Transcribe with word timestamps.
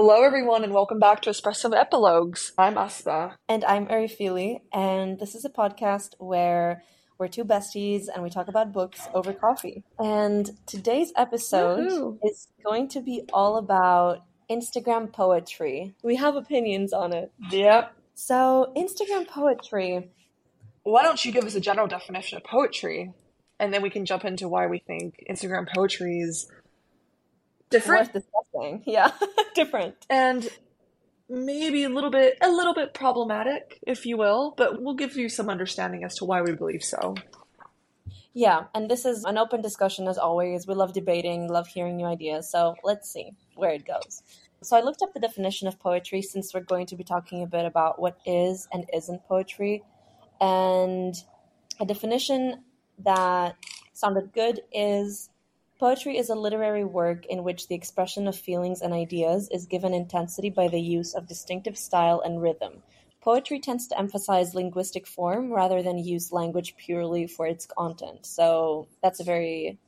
Hello, 0.00 0.22
everyone, 0.22 0.62
and 0.62 0.72
welcome 0.72 1.00
back 1.00 1.22
to 1.22 1.30
Espresso 1.30 1.76
Epilogues. 1.76 2.52
I'm 2.56 2.78
Aspa. 2.78 3.34
And 3.48 3.64
I'm 3.64 3.88
Erifili, 3.88 4.60
and 4.72 5.18
this 5.18 5.34
is 5.34 5.44
a 5.44 5.50
podcast 5.50 6.10
where 6.18 6.84
we're 7.18 7.26
two 7.26 7.44
besties 7.44 8.04
and 8.06 8.22
we 8.22 8.30
talk 8.30 8.46
about 8.46 8.72
books 8.72 9.08
over 9.12 9.32
coffee. 9.32 9.82
And 9.98 10.48
today's 10.66 11.12
episode 11.16 11.90
Woohoo. 11.90 12.18
is 12.22 12.46
going 12.64 12.86
to 12.90 13.00
be 13.00 13.24
all 13.32 13.56
about 13.56 14.22
Instagram 14.48 15.12
poetry. 15.12 15.96
We 16.04 16.14
have 16.14 16.36
opinions 16.36 16.92
on 16.92 17.12
it. 17.12 17.32
Yep. 17.50 17.92
So, 18.14 18.72
Instagram 18.76 19.26
poetry, 19.26 20.12
Why 20.84 21.02
don't 21.02 21.24
you 21.24 21.32
give 21.32 21.42
us 21.42 21.56
a 21.56 21.60
general 21.60 21.88
definition 21.88 22.36
of 22.36 22.44
poetry, 22.44 23.12
and 23.58 23.74
then 23.74 23.82
we 23.82 23.90
can 23.90 24.06
jump 24.06 24.24
into 24.24 24.48
why 24.48 24.68
we 24.68 24.78
think 24.78 25.24
Instagram 25.28 25.66
poetry 25.74 26.20
is 26.20 26.48
different. 27.70 28.10
Yeah, 28.86 29.12
different. 29.54 29.94
and 30.10 30.48
maybe 31.28 31.84
a 31.84 31.88
little 31.88 32.10
bit 32.10 32.38
a 32.40 32.50
little 32.50 32.74
bit 32.74 32.94
problematic, 32.94 33.78
if 33.86 34.06
you 34.06 34.16
will, 34.16 34.54
but 34.56 34.82
we'll 34.82 34.94
give 34.94 35.16
you 35.16 35.28
some 35.28 35.48
understanding 35.48 36.02
as 36.04 36.16
to 36.16 36.24
why 36.24 36.42
we 36.42 36.52
believe 36.52 36.82
so. 36.82 37.14
Yeah, 38.34 38.64
and 38.74 38.90
this 38.90 39.04
is 39.04 39.24
an 39.24 39.36
open 39.36 39.62
discussion 39.62 40.06
as 40.06 40.16
always. 40.18 40.66
We 40.66 40.74
love 40.74 40.92
debating, 40.92 41.48
love 41.48 41.66
hearing 41.66 41.96
new 41.96 42.06
ideas. 42.06 42.50
So 42.50 42.76
let's 42.84 43.10
see 43.10 43.32
where 43.56 43.70
it 43.70 43.84
goes. 43.84 44.22
So 44.62 44.76
I 44.76 44.80
looked 44.80 45.02
up 45.02 45.12
the 45.12 45.20
definition 45.20 45.68
of 45.68 45.78
poetry 45.78 46.22
since 46.22 46.52
we're 46.52 46.60
going 46.60 46.86
to 46.86 46.96
be 46.96 47.04
talking 47.04 47.42
a 47.42 47.46
bit 47.46 47.64
about 47.64 48.00
what 48.00 48.18
is 48.26 48.68
and 48.72 48.88
isn't 48.92 49.24
poetry. 49.26 49.82
And 50.40 51.14
a 51.80 51.86
definition 51.86 52.62
that 53.04 53.56
sounded 53.92 54.32
good 54.32 54.60
is 54.72 55.30
poetry 55.78 56.16
is 56.16 56.28
a 56.28 56.34
literary 56.34 56.84
work 56.84 57.26
in 57.26 57.44
which 57.44 57.68
the 57.68 57.74
expression 57.74 58.26
of 58.26 58.36
feelings 58.36 58.80
and 58.80 58.92
ideas 58.92 59.48
is 59.50 59.66
given 59.66 59.94
intensity 59.94 60.50
by 60.50 60.68
the 60.68 60.80
use 60.80 61.14
of 61.14 61.28
distinctive 61.28 61.78
style 61.78 62.20
and 62.24 62.42
rhythm. 62.42 62.82
Poetry 63.20 63.60
tends 63.60 63.86
to 63.88 63.98
emphasize 63.98 64.54
linguistic 64.54 65.06
form 65.06 65.52
rather 65.52 65.82
than 65.82 65.98
use 65.98 66.32
language 66.32 66.76
purely 66.76 67.26
for 67.26 67.46
its 67.46 67.66
content. 67.66 68.24
So 68.26 68.88
that's 69.02 69.20
a 69.20 69.24
very, 69.24 69.78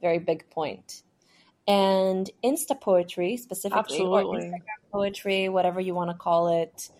very 0.00 0.18
big 0.18 0.48
point. 0.50 1.02
And 1.66 2.28
Insta 2.42 2.80
poetry, 2.80 3.36
specifically, 3.36 4.00
or 4.00 4.24
Instagram 4.24 4.90
poetry, 4.92 5.48
whatever 5.48 5.80
you 5.80 5.94
want 5.94 6.10
to 6.10 6.16
call 6.16 6.48
it, 6.48 6.90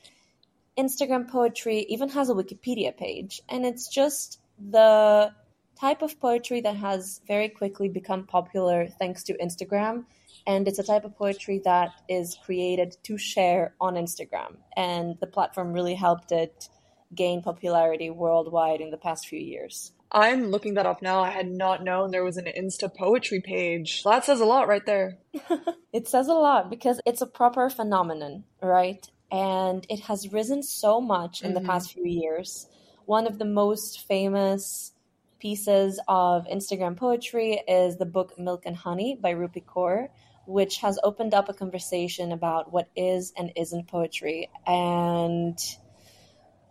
Instagram 0.79 1.29
poetry 1.29 1.87
even 1.89 2.09
has 2.11 2.31
a 2.31 2.35
Wikipedia 2.35 2.97
page. 2.97 3.43
And 3.49 3.67
it's 3.67 3.89
just 3.89 4.39
the 4.59 5.33
type 5.81 6.03
of 6.03 6.21
poetry 6.21 6.61
that 6.61 6.77
has 6.77 7.21
very 7.27 7.49
quickly 7.49 7.89
become 7.89 8.27
popular 8.27 8.89
thanks 8.99 9.23
to 9.25 9.33
Instagram. 9.39 10.05
And 10.47 10.67
it's 10.69 10.79
a 10.79 10.83
type 10.83 11.05
of 11.05 11.17
poetry 11.17 11.61
that 11.65 11.91
is 12.09 12.37
created 12.45 12.97
to 13.05 13.17
share 13.19 13.75
on 13.81 13.95
Instagram. 13.95 14.57
And 14.77 15.17
the 15.21 15.27
platform 15.27 15.73
really 15.73 15.95
helped 15.95 16.33
it 16.33 16.69
gain 17.15 17.43
popularity 17.43 18.11
worldwide 18.11 18.81
in 18.81 18.91
the 18.91 18.97
past 18.97 19.27
few 19.27 19.39
years. 19.41 19.93
I'm 20.13 20.51
looking 20.51 20.75
that 20.75 20.87
up 20.87 21.03
now. 21.03 21.21
I 21.23 21.31
had 21.31 21.49
not 21.49 21.85
known 21.85 22.11
there 22.11 22.25
was 22.25 22.37
an 22.37 22.47
Insta 22.47 22.93
poetry 22.95 23.41
page. 23.41 24.03
That 24.03 24.25
says 24.25 24.41
a 24.41 24.45
lot 24.45 24.69
right 24.69 24.85
there. 24.85 25.19
It 25.93 26.07
says 26.07 26.29
a 26.29 26.35
lot 26.35 26.71
because 26.71 27.01
it's 27.05 27.21
a 27.21 27.27
proper 27.27 27.69
phenomenon, 27.69 28.45
right? 28.63 29.05
And 29.33 29.85
it 29.89 30.01
has 30.03 30.33
risen 30.33 30.63
so 30.63 31.01
much 31.01 31.43
in 31.43 31.53
the 31.55 31.61
Mhm. 31.61 31.67
past 31.67 31.93
few 31.95 32.07
years. 32.07 32.69
One 33.07 33.27
of 33.27 33.39
the 33.39 33.45
most 33.45 34.07
famous 34.07 34.93
pieces 35.41 35.99
of 36.07 36.47
Instagram 36.47 36.97
poetry 36.97 37.63
is 37.67 37.97
the 37.97 38.07
book 38.07 38.39
Milk 38.39 38.63
and 38.67 38.77
Honey 38.77 39.19
by 39.21 39.35
Rupi 39.35 39.65
Kaur, 39.65 40.09
which 40.47 40.79
has 40.79 40.99
opened 41.03 41.35
up 41.35 41.49
a 41.49 41.55
conversation 41.55 42.33
about 42.33 42.73
what 42.73 42.89
is 42.95 43.33
and 43.37 43.53
isn't 43.57 43.89
poetry. 43.89 44.51
And, 44.67 45.59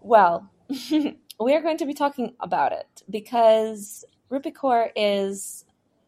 well, 0.01 0.49
we 1.39 1.53
are 1.53 1.61
going 1.61 1.77
to 1.77 1.85
be 1.85 1.93
talking 1.93 2.35
about 2.39 2.71
it 2.71 3.03
because 3.09 4.05
Rupi 4.31 4.53
Kaur 4.53 4.89
is 4.95 5.65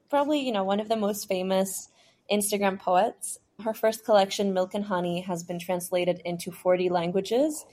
probably, 0.09 0.39
you 0.41 0.51
know, 0.51 0.63
one 0.63 0.79
of 0.79 0.89
the 0.89 0.95
most 0.95 1.27
famous 1.27 1.89
Instagram 2.31 2.79
poets. 2.79 3.39
Her 3.63 3.73
first 3.73 4.05
collection, 4.05 4.53
Milk 4.53 4.73
and 4.73 4.85
Honey, 4.85 5.21
has 5.21 5.43
been 5.43 5.59
translated 5.59 6.21
into 6.25 6.51
40 6.51 6.89
languages 6.89 7.65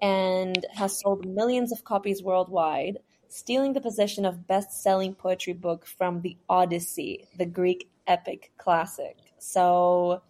and 0.00 0.64
has 0.74 0.98
sold 0.98 1.26
millions 1.26 1.72
of 1.72 1.84
copies 1.84 2.22
worldwide, 2.22 2.98
stealing 3.30 3.72
the 3.72 3.80
position 3.80 4.24
of 4.26 4.46
best 4.46 4.82
selling 4.82 5.14
poetry 5.14 5.52
book 5.54 5.86
from 5.86 6.20
the 6.22 6.36
Odyssey, 6.48 7.26
the 7.38 7.46
Greek 7.46 7.88
epic 8.06 8.52
classic. 8.58 9.16
So 9.38 10.22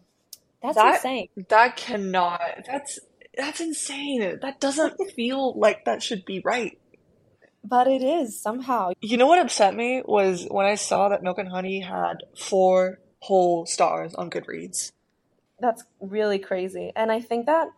that's 0.62 0.76
That- 0.76 0.94
insane. 0.96 1.28
That 1.48 1.76
cannot. 1.76 2.40
That's 2.66 2.98
that's 3.36 3.60
insane. 3.60 4.38
That 4.42 4.60
doesn't 4.60 4.96
feel 5.16 5.58
like 5.58 5.84
that 5.84 6.02
should 6.02 6.24
be 6.24 6.40
right. 6.40 6.78
But 7.64 7.86
it 7.88 8.02
is 8.02 8.40
somehow. 8.40 8.92
You 9.00 9.16
know 9.16 9.26
what 9.26 9.38
upset 9.38 9.74
me 9.74 10.02
was 10.04 10.46
when 10.50 10.66
I 10.66 10.74
saw 10.76 11.08
that 11.10 11.22
Milk 11.22 11.38
and 11.38 11.48
Honey 11.48 11.80
had 11.80 12.24
four 12.38 13.00
whole 13.20 13.66
stars 13.66 14.14
on 14.14 14.30
Goodreads. 14.30 14.92
That's 15.60 15.84
really 16.00 16.38
crazy. 16.38 16.90
And 16.96 17.12
I 17.12 17.20
think 17.20 17.46
that 17.46 17.68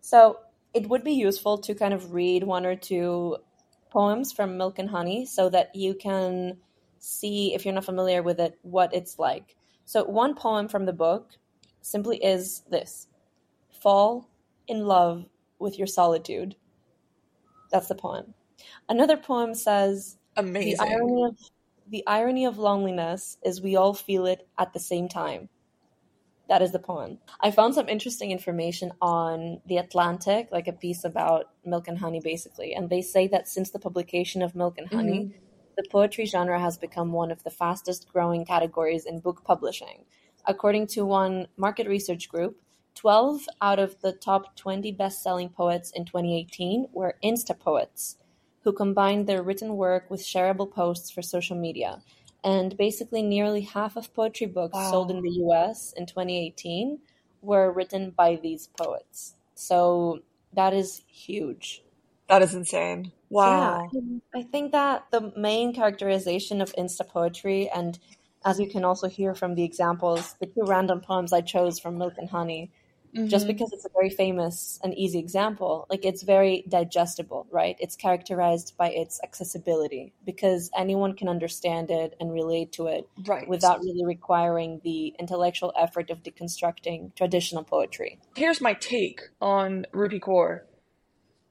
so 0.00 0.38
it 0.74 0.88
would 0.88 1.04
be 1.04 1.12
useful 1.12 1.58
to 1.58 1.74
kind 1.74 1.92
of 1.92 2.12
read 2.14 2.44
one 2.44 2.64
or 2.64 2.76
two 2.76 3.36
poems 3.92 4.32
from 4.32 4.56
Milk 4.56 4.78
and 4.78 4.88
Honey 4.88 5.26
so 5.26 5.50
that 5.50 5.74
you 5.74 5.94
can 5.94 6.56
see, 6.98 7.54
if 7.54 7.64
you're 7.64 7.74
not 7.74 7.84
familiar 7.84 8.22
with 8.22 8.40
it, 8.40 8.58
what 8.62 8.94
it's 8.94 9.18
like. 9.18 9.56
So, 9.84 10.04
one 10.04 10.34
poem 10.34 10.68
from 10.68 10.86
the 10.86 10.92
book 10.92 11.32
simply 11.82 12.16
is 12.24 12.62
this 12.70 13.08
Fall 13.82 14.30
in 14.66 14.86
love 14.86 15.26
with 15.58 15.78
your 15.78 15.86
solitude. 15.86 16.56
That's 17.70 17.88
the 17.88 17.94
poem. 17.94 18.34
Another 18.88 19.16
poem 19.16 19.54
says, 19.54 20.16
Amazing. 20.36 20.78
the 20.78 20.94
irony 20.94 21.24
of 21.24 21.36
the 21.88 22.06
irony 22.06 22.46
of 22.46 22.58
loneliness 22.58 23.36
is 23.44 23.60
we 23.60 23.76
all 23.76 23.92
feel 23.92 24.24
it 24.26 24.46
at 24.58 24.72
the 24.72 24.80
same 24.80 25.08
time. 25.08 25.48
That 26.48 26.62
is 26.62 26.72
the 26.72 26.78
poem. 26.78 27.18
I 27.40 27.50
found 27.50 27.74
some 27.74 27.88
interesting 27.88 28.30
information 28.30 28.92
on 29.00 29.60
The 29.66 29.78
Atlantic, 29.78 30.48
like 30.50 30.68
a 30.68 30.72
piece 30.72 31.04
about 31.04 31.46
milk 31.64 31.88
and 31.88 31.98
honey, 31.98 32.20
basically. 32.20 32.74
And 32.74 32.90
they 32.90 33.00
say 33.00 33.28
that 33.28 33.48
since 33.48 33.70
the 33.70 33.78
publication 33.78 34.42
of 34.42 34.54
Milk 34.54 34.76
and 34.76 34.92
Honey, 34.92 35.18
mm-hmm. 35.20 35.38
the 35.76 35.84
poetry 35.90 36.26
genre 36.26 36.58
has 36.60 36.76
become 36.76 37.12
one 37.12 37.30
of 37.30 37.42
the 37.44 37.50
fastest 37.50 38.08
growing 38.12 38.44
categories 38.44 39.06
in 39.06 39.20
book 39.20 39.44
publishing. 39.44 40.04
According 40.44 40.88
to 40.88 41.06
one 41.06 41.46
market 41.56 41.86
research 41.86 42.28
group, 42.28 42.60
12 42.96 43.46
out 43.60 43.78
of 43.78 44.00
the 44.00 44.12
top 44.12 44.56
20 44.56 44.92
best 44.92 45.22
selling 45.22 45.48
poets 45.48 45.90
in 45.94 46.04
2018 46.04 46.88
were 46.92 47.16
Insta 47.24 47.58
poets 47.58 48.16
who 48.64 48.72
combined 48.72 49.26
their 49.26 49.42
written 49.42 49.76
work 49.76 50.10
with 50.10 50.20
shareable 50.20 50.70
posts 50.70 51.10
for 51.10 51.22
social 51.22 51.56
media. 51.56 52.00
And 52.44 52.76
basically, 52.76 53.22
nearly 53.22 53.62
half 53.62 53.96
of 53.96 54.12
poetry 54.14 54.46
books 54.46 54.78
Wow. 54.78 54.80
sold 54.80 55.10
in 55.10 55.22
the 55.22 55.30
US 55.30 55.92
in 55.92 56.06
2018 56.06 57.02
were 57.40 57.72
written 57.72 58.10
by 58.10 58.36
these 58.36 58.68
poets. 58.68 59.36
So 59.54 60.22
that 60.52 60.72
is 60.72 61.02
huge. 61.08 61.82
That 62.26 62.42
is 62.42 62.52
insane. 62.52 63.12
Wow. 63.28 63.92
Yeah, 63.92 64.32
I 64.34 64.42
think 64.42 64.72
that 64.72 65.10
the 65.10 65.32
main 65.36 65.74
characterization 65.74 66.60
of 66.60 66.72
Insta 66.78 67.06
poetry, 67.08 67.68
and 67.68 67.98
as 68.44 68.60
you 68.60 68.68
can 68.68 68.84
also 68.84 69.08
hear 69.08 69.34
from 69.34 69.54
the 69.54 69.64
examples, 69.64 70.34
the 70.34 70.46
two 70.46 70.64
random 70.64 71.00
poems 71.00 71.32
I 71.32 71.40
chose 71.40 71.78
from 71.80 71.98
Milk 71.98 72.14
and 72.18 72.30
Honey, 72.30 72.72
just 73.26 73.44
Mhm. 73.44 73.48
because 73.48 73.72
it's 73.72 73.84
a 73.84 73.90
very 73.94 74.08
famous 74.10 74.78
and 74.82 74.94
easy 74.96 75.18
example, 75.18 75.86
like 75.90 76.04
it's 76.04 76.22
very 76.22 76.64
digestible, 76.68 77.46
right? 77.50 77.76
It's 77.78 77.94
characterized 77.96 78.74
by 78.76 78.90
its 78.90 79.20
accessibility 79.22 80.12
because 80.24 80.70
anyone 80.76 81.14
can 81.14 81.28
understand 81.28 81.90
it 81.90 82.16
and 82.20 82.32
relate 82.32 82.72
to 82.72 82.86
it 82.86 83.06
Right. 83.26 83.46
without 83.48 83.80
really 83.80 84.04
requiring 84.04 84.80
the 84.82 85.14
intellectual 85.18 85.72
effort 85.76 86.10
of 86.10 86.22
deconstructing 86.22 87.14
traditional 87.14 87.64
poetry. 87.64 88.18
Here's 88.36 88.60
my 88.60 88.74
take 88.74 89.20
on 89.40 89.86
Rupi 89.92 90.20
Kaur. 90.20 90.62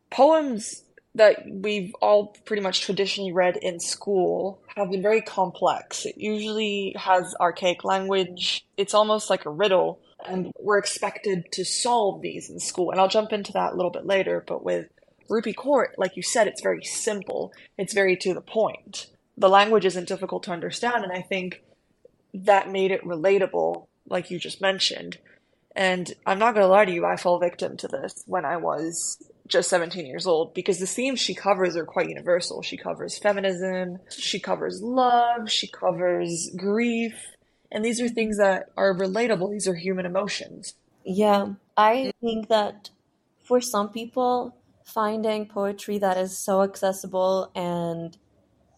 Poems 0.10 0.84
that 1.14 1.44
we've 1.50 1.94
all 2.02 2.28
pretty 2.46 2.62
much 2.62 2.82
traditionally 2.82 3.34
read 3.34 3.58
in 3.58 3.80
school 3.80 4.62
have 4.78 4.90
been 4.90 5.02
very 5.02 5.22
complex. 5.22 6.06
It 6.06 6.18
usually 6.18 6.96
has 6.98 7.36
archaic 7.40 7.84
language. 7.84 8.66
It's 8.78 8.94
almost 8.94 9.30
like 9.30 9.46
a 9.46 9.50
riddle, 9.50 10.00
and 10.28 10.52
we're 10.60 10.78
expected 10.78 11.52
to 11.52 11.66
solve 11.66 12.22
these 12.22 12.50
in 12.50 12.60
school. 12.60 12.92
And 12.92 13.00
I'll 13.00 13.08
jump 13.08 13.32
into 13.32 13.52
that 13.54 13.74
a 13.74 13.76
little 13.76 13.92
bit 13.92 14.06
later, 14.06 14.44
but 14.46 14.64
with 14.64 14.88
Rupi 15.30 15.56
Kaur, 15.56 15.88
like 15.98 16.16
you 16.16 16.24
said, 16.24 16.48
it's 16.48 16.62
very 16.62 16.84
simple. 16.84 17.54
It's 17.78 17.94
very 17.94 18.18
to 18.18 18.34
the 18.34 18.42
point. 18.42 19.08
The 19.38 19.50
language 19.50 19.86
isn't 19.86 20.08
difficult 20.08 20.44
to 20.44 20.52
understand, 20.52 21.04
and 21.04 21.14
I 21.14 21.22
think 21.22 21.64
that 22.34 22.70
made 22.70 22.92
it 22.92 23.04
relatable, 23.04 23.88
like 24.10 24.30
you 24.30 24.40
just 24.40 24.62
mentioned. 24.62 25.18
And 25.76 26.14
I'm 26.26 26.40
not 26.40 26.54
going 26.54 26.66
to 26.66 26.72
lie 26.72 26.86
to 26.86 26.92
you, 26.92 27.06
I 27.06 27.16
fell 27.16 27.40
victim 27.40 27.78
to 27.78 27.88
this 27.88 28.24
when 28.28 28.44
I 28.44 28.58
was 28.58 29.18
just 29.48 29.70
17 29.70 30.06
years 30.06 30.28
old 30.28 30.54
because 30.54 30.80
the 30.80 30.88
themes 30.88 31.20
she 31.20 31.36
covers 31.36 31.76
are 31.76 31.86
quite 31.86 32.10
universal. 32.10 32.62
She 32.62 32.78
covers 32.78 33.18
feminism, 33.18 34.00
she 34.10 34.40
covers 34.40 34.82
love, 34.82 35.50
she 35.50 35.68
covers 35.68 36.50
grief, 36.58 37.14
and 37.72 37.86
these 37.86 38.02
are 38.02 38.10
things 38.10 38.38
that 38.38 38.70
are 38.78 38.94
relatable. 38.96 39.52
These 39.52 39.68
are 39.68 39.76
human 39.76 40.06
emotions. 40.06 40.76
Yeah, 41.06 41.54
I 41.78 42.12
think 42.22 42.48
that 42.50 42.90
for 43.44 43.62
some 43.62 43.90
people, 43.90 44.56
finding 44.86 45.48
poetry 45.48 45.98
that 46.00 46.18
is 46.18 46.38
so 46.38 46.62
accessible 46.64 47.52
and 47.56 48.18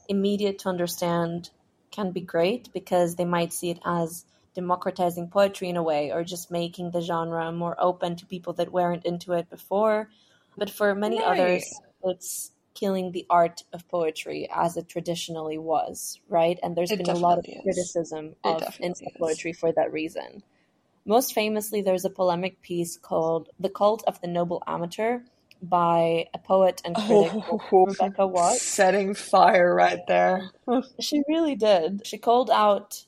immediate 0.09 0.59
to 0.59 0.69
understand 0.69 1.51
can 1.91 2.11
be 2.11 2.21
great 2.21 2.71
because 2.73 3.15
they 3.17 3.25
might 3.25 3.53
see 3.53 3.71
it 3.71 3.79
as 3.85 4.25
democratizing 4.55 5.29
poetry 5.29 5.69
in 5.69 5.77
a 5.77 5.83
way 5.83 6.11
or 6.11 6.23
just 6.25 6.51
making 6.51 6.91
the 6.91 7.01
genre 7.01 7.51
more 7.53 7.75
open 7.79 8.17
to 8.17 8.27
people 8.27 8.53
that 8.53 8.73
weren't 8.73 9.05
into 9.05 9.33
it 9.33 9.49
before. 9.49 10.09
But 10.57 10.71
for 10.71 10.95
many 10.95 11.17
Right. 11.19 11.23
others, 11.23 11.81
it's 12.03 12.52
killing 12.73 13.11
the 13.11 13.25
art 13.29 13.63
of 13.73 13.87
poetry 13.87 14.47
as 14.53 14.77
it 14.77 14.87
traditionally 14.87 15.57
was, 15.57 16.19
right? 16.27 16.59
And 16.63 16.75
there's 16.75 16.91
It 16.91 16.97
been 16.97 17.09
a 17.09 17.19
lot 17.19 17.37
of 17.39 17.45
is. 17.47 17.61
criticism 17.63 18.35
It 18.43 18.47
of 18.47 18.59
definitely 18.59 18.89
insta 18.89 19.07
is. 19.11 19.17
poetry 19.19 19.53
for 19.53 19.71
that 19.73 19.91
reason. 19.91 20.43
Most 21.05 21.33
famously, 21.33 21.81
there's 21.81 22.05
a 22.05 22.09
polemic 22.09 22.61
piece 22.61 22.97
called 22.97 23.49
The 23.59 23.69
Cult 23.69 24.03
of 24.07 24.21
the 24.21 24.27
Noble 24.27 24.63
Amateur 24.65 25.19
by 25.61 26.27
a 26.33 26.37
poet 26.39 26.81
and 26.85 26.95
critic 26.95 27.31
Oh, 27.33 27.85
Rebecca 27.87 28.25
Watts. 28.27 28.61
setting 28.61 29.13
fire 29.13 29.73
right 29.73 29.99
there. 30.07 30.49
She 30.99 31.23
really 31.27 31.55
did. 31.55 32.05
She 32.05 32.17
called 32.17 32.49
out 32.49 33.05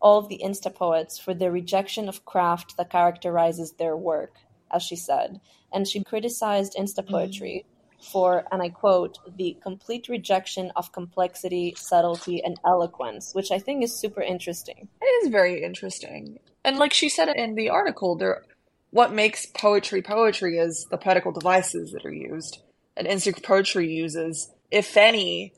all 0.00 0.18
of 0.18 0.28
the 0.28 0.40
Insta 0.44 0.74
poets 0.74 1.18
for 1.18 1.32
their 1.34 1.50
rejection 1.50 2.08
of 2.08 2.24
craft 2.24 2.76
that 2.76 2.90
characterizes 2.90 3.72
their 3.72 3.96
work, 3.96 4.36
as 4.70 4.82
she 4.82 4.96
said. 4.96 5.40
And 5.72 5.88
she 5.88 6.04
criticized 6.04 6.74
Insta 6.78 6.98
mm-hmm. 7.00 7.10
poetry 7.10 7.66
for, 8.04 8.44
and 8.52 8.62
I 8.62 8.68
quote, 8.68 9.18
the 9.36 9.56
complete 9.62 10.08
rejection 10.08 10.72
of 10.76 10.92
complexity, 10.92 11.74
subtlety, 11.76 12.42
and 12.42 12.58
eloquence, 12.64 13.34
which 13.34 13.50
I 13.50 13.58
think 13.58 13.82
is 13.82 13.98
super 13.98 14.22
interesting. 14.22 14.88
It 15.00 15.24
is 15.24 15.30
very 15.30 15.62
interesting. 15.62 16.38
And 16.64 16.78
like 16.78 16.92
she 16.92 17.08
said 17.08 17.28
in 17.28 17.54
the 17.54 17.70
article, 17.70 18.16
there 18.16 18.44
what 18.90 19.12
makes 19.12 19.46
poetry 19.46 20.02
poetry 20.02 20.56
is 20.56 20.86
the 20.88 20.96
poetical 20.96 21.32
devices 21.32 21.90
that 21.92 22.06
are 22.06 22.12
used. 22.12 22.60
And 22.96 23.08
insta 23.08 23.42
poetry 23.42 23.92
uses, 23.92 24.52
if 24.70 24.96
any, 24.96 25.52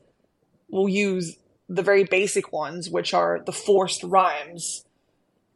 will 0.69 0.89
use 0.89 1.37
the 1.69 1.83
very 1.83 2.03
basic 2.03 2.51
ones, 2.51 2.89
which 2.89 3.13
are 3.13 3.41
the 3.45 3.51
forced 3.51 4.01
rhymes 4.03 4.85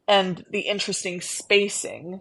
and 0.06 0.44
the 0.50 0.60
interesting 0.60 1.20
spacing 1.20 2.20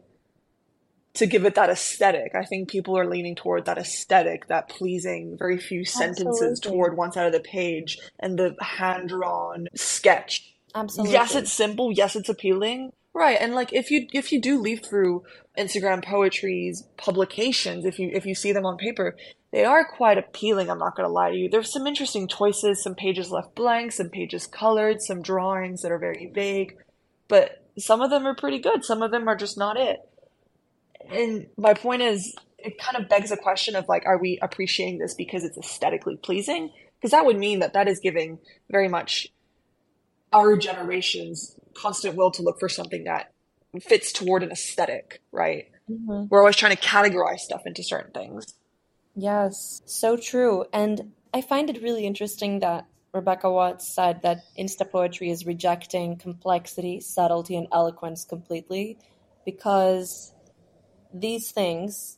to 1.13 1.25
give 1.25 1.45
it 1.45 1.55
that 1.55 1.69
aesthetic. 1.69 2.33
I 2.35 2.45
think 2.45 2.69
people 2.69 2.97
are 2.97 3.07
leaning 3.07 3.35
toward 3.35 3.65
that 3.65 3.77
aesthetic, 3.77 4.47
that 4.47 4.69
pleasing, 4.69 5.37
very 5.37 5.57
few 5.57 5.83
sentences 5.83 6.41
Absolutely. 6.41 6.71
toward 6.71 6.97
one 6.97 7.11
side 7.11 7.27
of 7.27 7.33
the 7.33 7.41
page 7.41 7.99
and 8.19 8.37
the 8.39 8.55
hand 8.61 9.09
drawn 9.09 9.67
sketch. 9.75 10.55
Absolutely. 10.73 11.13
yes 11.13 11.35
it's 11.35 11.51
simple. 11.51 11.91
Yes 11.91 12.15
it's 12.15 12.29
appealing. 12.29 12.93
Right. 13.13 13.37
And 13.39 13.53
like 13.53 13.73
if 13.73 13.91
you 13.91 14.07
if 14.13 14.31
you 14.31 14.39
do 14.39 14.59
leaf 14.59 14.85
through 14.85 15.23
instagram 15.57 16.01
poetry's 16.01 16.87
publications 16.95 17.83
if 17.83 17.99
you 17.99 18.09
if 18.13 18.25
you 18.25 18.33
see 18.33 18.53
them 18.53 18.65
on 18.65 18.77
paper 18.77 19.17
they 19.51 19.65
are 19.65 19.83
quite 19.83 20.17
appealing 20.17 20.69
i'm 20.69 20.79
not 20.79 20.95
going 20.95 21.05
to 21.05 21.11
lie 21.11 21.29
to 21.29 21.35
you. 21.35 21.49
There's 21.49 21.73
some 21.73 21.87
interesting 21.87 22.25
choices 22.29 22.81
some 22.81 22.95
pages 22.95 23.29
left 23.31 23.53
blank 23.53 23.91
some 23.91 24.07
pages 24.07 24.47
colored 24.47 25.01
some 25.01 25.21
drawings 25.21 25.81
that 25.81 25.91
are 25.91 25.97
very 25.97 26.31
vague 26.33 26.77
but 27.27 27.65
some 27.77 28.01
of 28.01 28.09
them 28.09 28.25
are 28.27 28.35
pretty 28.35 28.59
good. 28.59 28.83
Some 28.83 29.01
of 29.01 29.11
them 29.11 29.27
are 29.27 29.35
just 29.35 29.57
not 29.57 29.77
it 29.77 29.99
and 31.11 31.47
my 31.57 31.73
point 31.73 32.01
is 32.01 32.35
it 32.57 32.77
kind 32.77 32.97
of 32.97 33.09
begs 33.09 33.31
a 33.31 33.37
question 33.37 33.75
of 33.75 33.87
like 33.87 34.05
are 34.05 34.17
we 34.17 34.39
appreciating 34.41 34.99
this 34.99 35.13
because 35.13 35.43
it's 35.43 35.57
aesthetically 35.57 36.17
pleasing 36.17 36.69
because 36.99 37.11
that 37.11 37.25
would 37.25 37.37
mean 37.37 37.59
that 37.59 37.73
that 37.73 37.87
is 37.87 37.99
giving 37.99 38.39
very 38.69 38.87
much 38.87 39.27
our 40.33 40.55
generation's 40.55 41.55
constant 41.73 42.15
will 42.15 42.31
to 42.31 42.41
look 42.41 42.59
for 42.59 42.69
something 42.69 43.03
that 43.05 43.31
fits 43.81 44.11
toward 44.11 44.43
an 44.43 44.51
aesthetic, 44.51 45.21
right? 45.31 45.65
Mhm. 45.89 46.29
We're 46.29 46.39
always 46.39 46.55
trying 46.55 46.75
to 46.75 46.81
categorize 46.81 47.39
stuff 47.39 47.61
into 47.65 47.83
certain 47.83 48.11
things. 48.11 48.45
Yes, 49.15 49.81
so 49.85 50.17
true. 50.17 50.65
And 50.71 51.13
I 51.33 51.41
find 51.41 51.69
it 51.69 51.81
really 51.81 52.05
interesting 52.05 52.59
that 52.59 52.85
Rebecca 53.13 53.51
Watts 53.51 53.93
said 53.93 54.21
that 54.21 54.43
Insta 54.57 54.89
poetry 54.89 55.29
is 55.29 55.45
rejecting 55.45 56.15
complexity, 56.15 57.01
subtlety, 57.01 57.55
and 57.55 57.67
eloquence 57.71 58.23
completely 58.23 58.97
because 59.43 60.33
these 61.13 61.51
things 61.51 62.17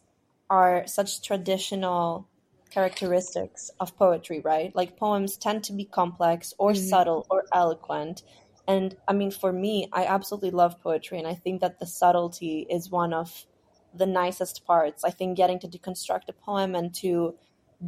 are 0.50 0.86
such 0.88 1.22
traditional 1.22 2.28
characteristics 2.70 3.70
of 3.80 3.96
poetry, 3.98 4.40
right? 4.40 4.76
Like 4.76 4.98
poems 4.98 5.38
tend 5.38 5.64
to 5.66 5.74
be 5.74 5.86
complex 5.86 6.54
or 6.58 6.74
Mhm. 6.74 6.76
subtle 6.76 7.26
or 7.30 7.46
eloquent. 7.54 8.24
And 8.68 8.98
I 9.08 9.14
mean, 9.14 9.32
for 9.32 9.52
me, 9.52 9.88
I 9.92 10.06
absolutely 10.06 10.52
love 10.52 10.82
poetry, 10.82 11.18
and 11.20 11.28
I 11.28 11.36
think 11.36 11.62
that 11.62 11.80
the 11.80 11.86
subtlety 11.86 12.66
is 12.70 12.90
one 12.90 13.14
of 13.14 13.46
the 13.94 14.06
nicest 14.06 14.66
parts. 14.66 15.04
I 15.04 15.12
think 15.12 15.38
getting 15.38 15.60
to 15.60 15.68
deconstruct 15.68 16.30
a 16.30 16.34
poem 16.34 16.74
and 16.76 16.94
to 16.96 17.38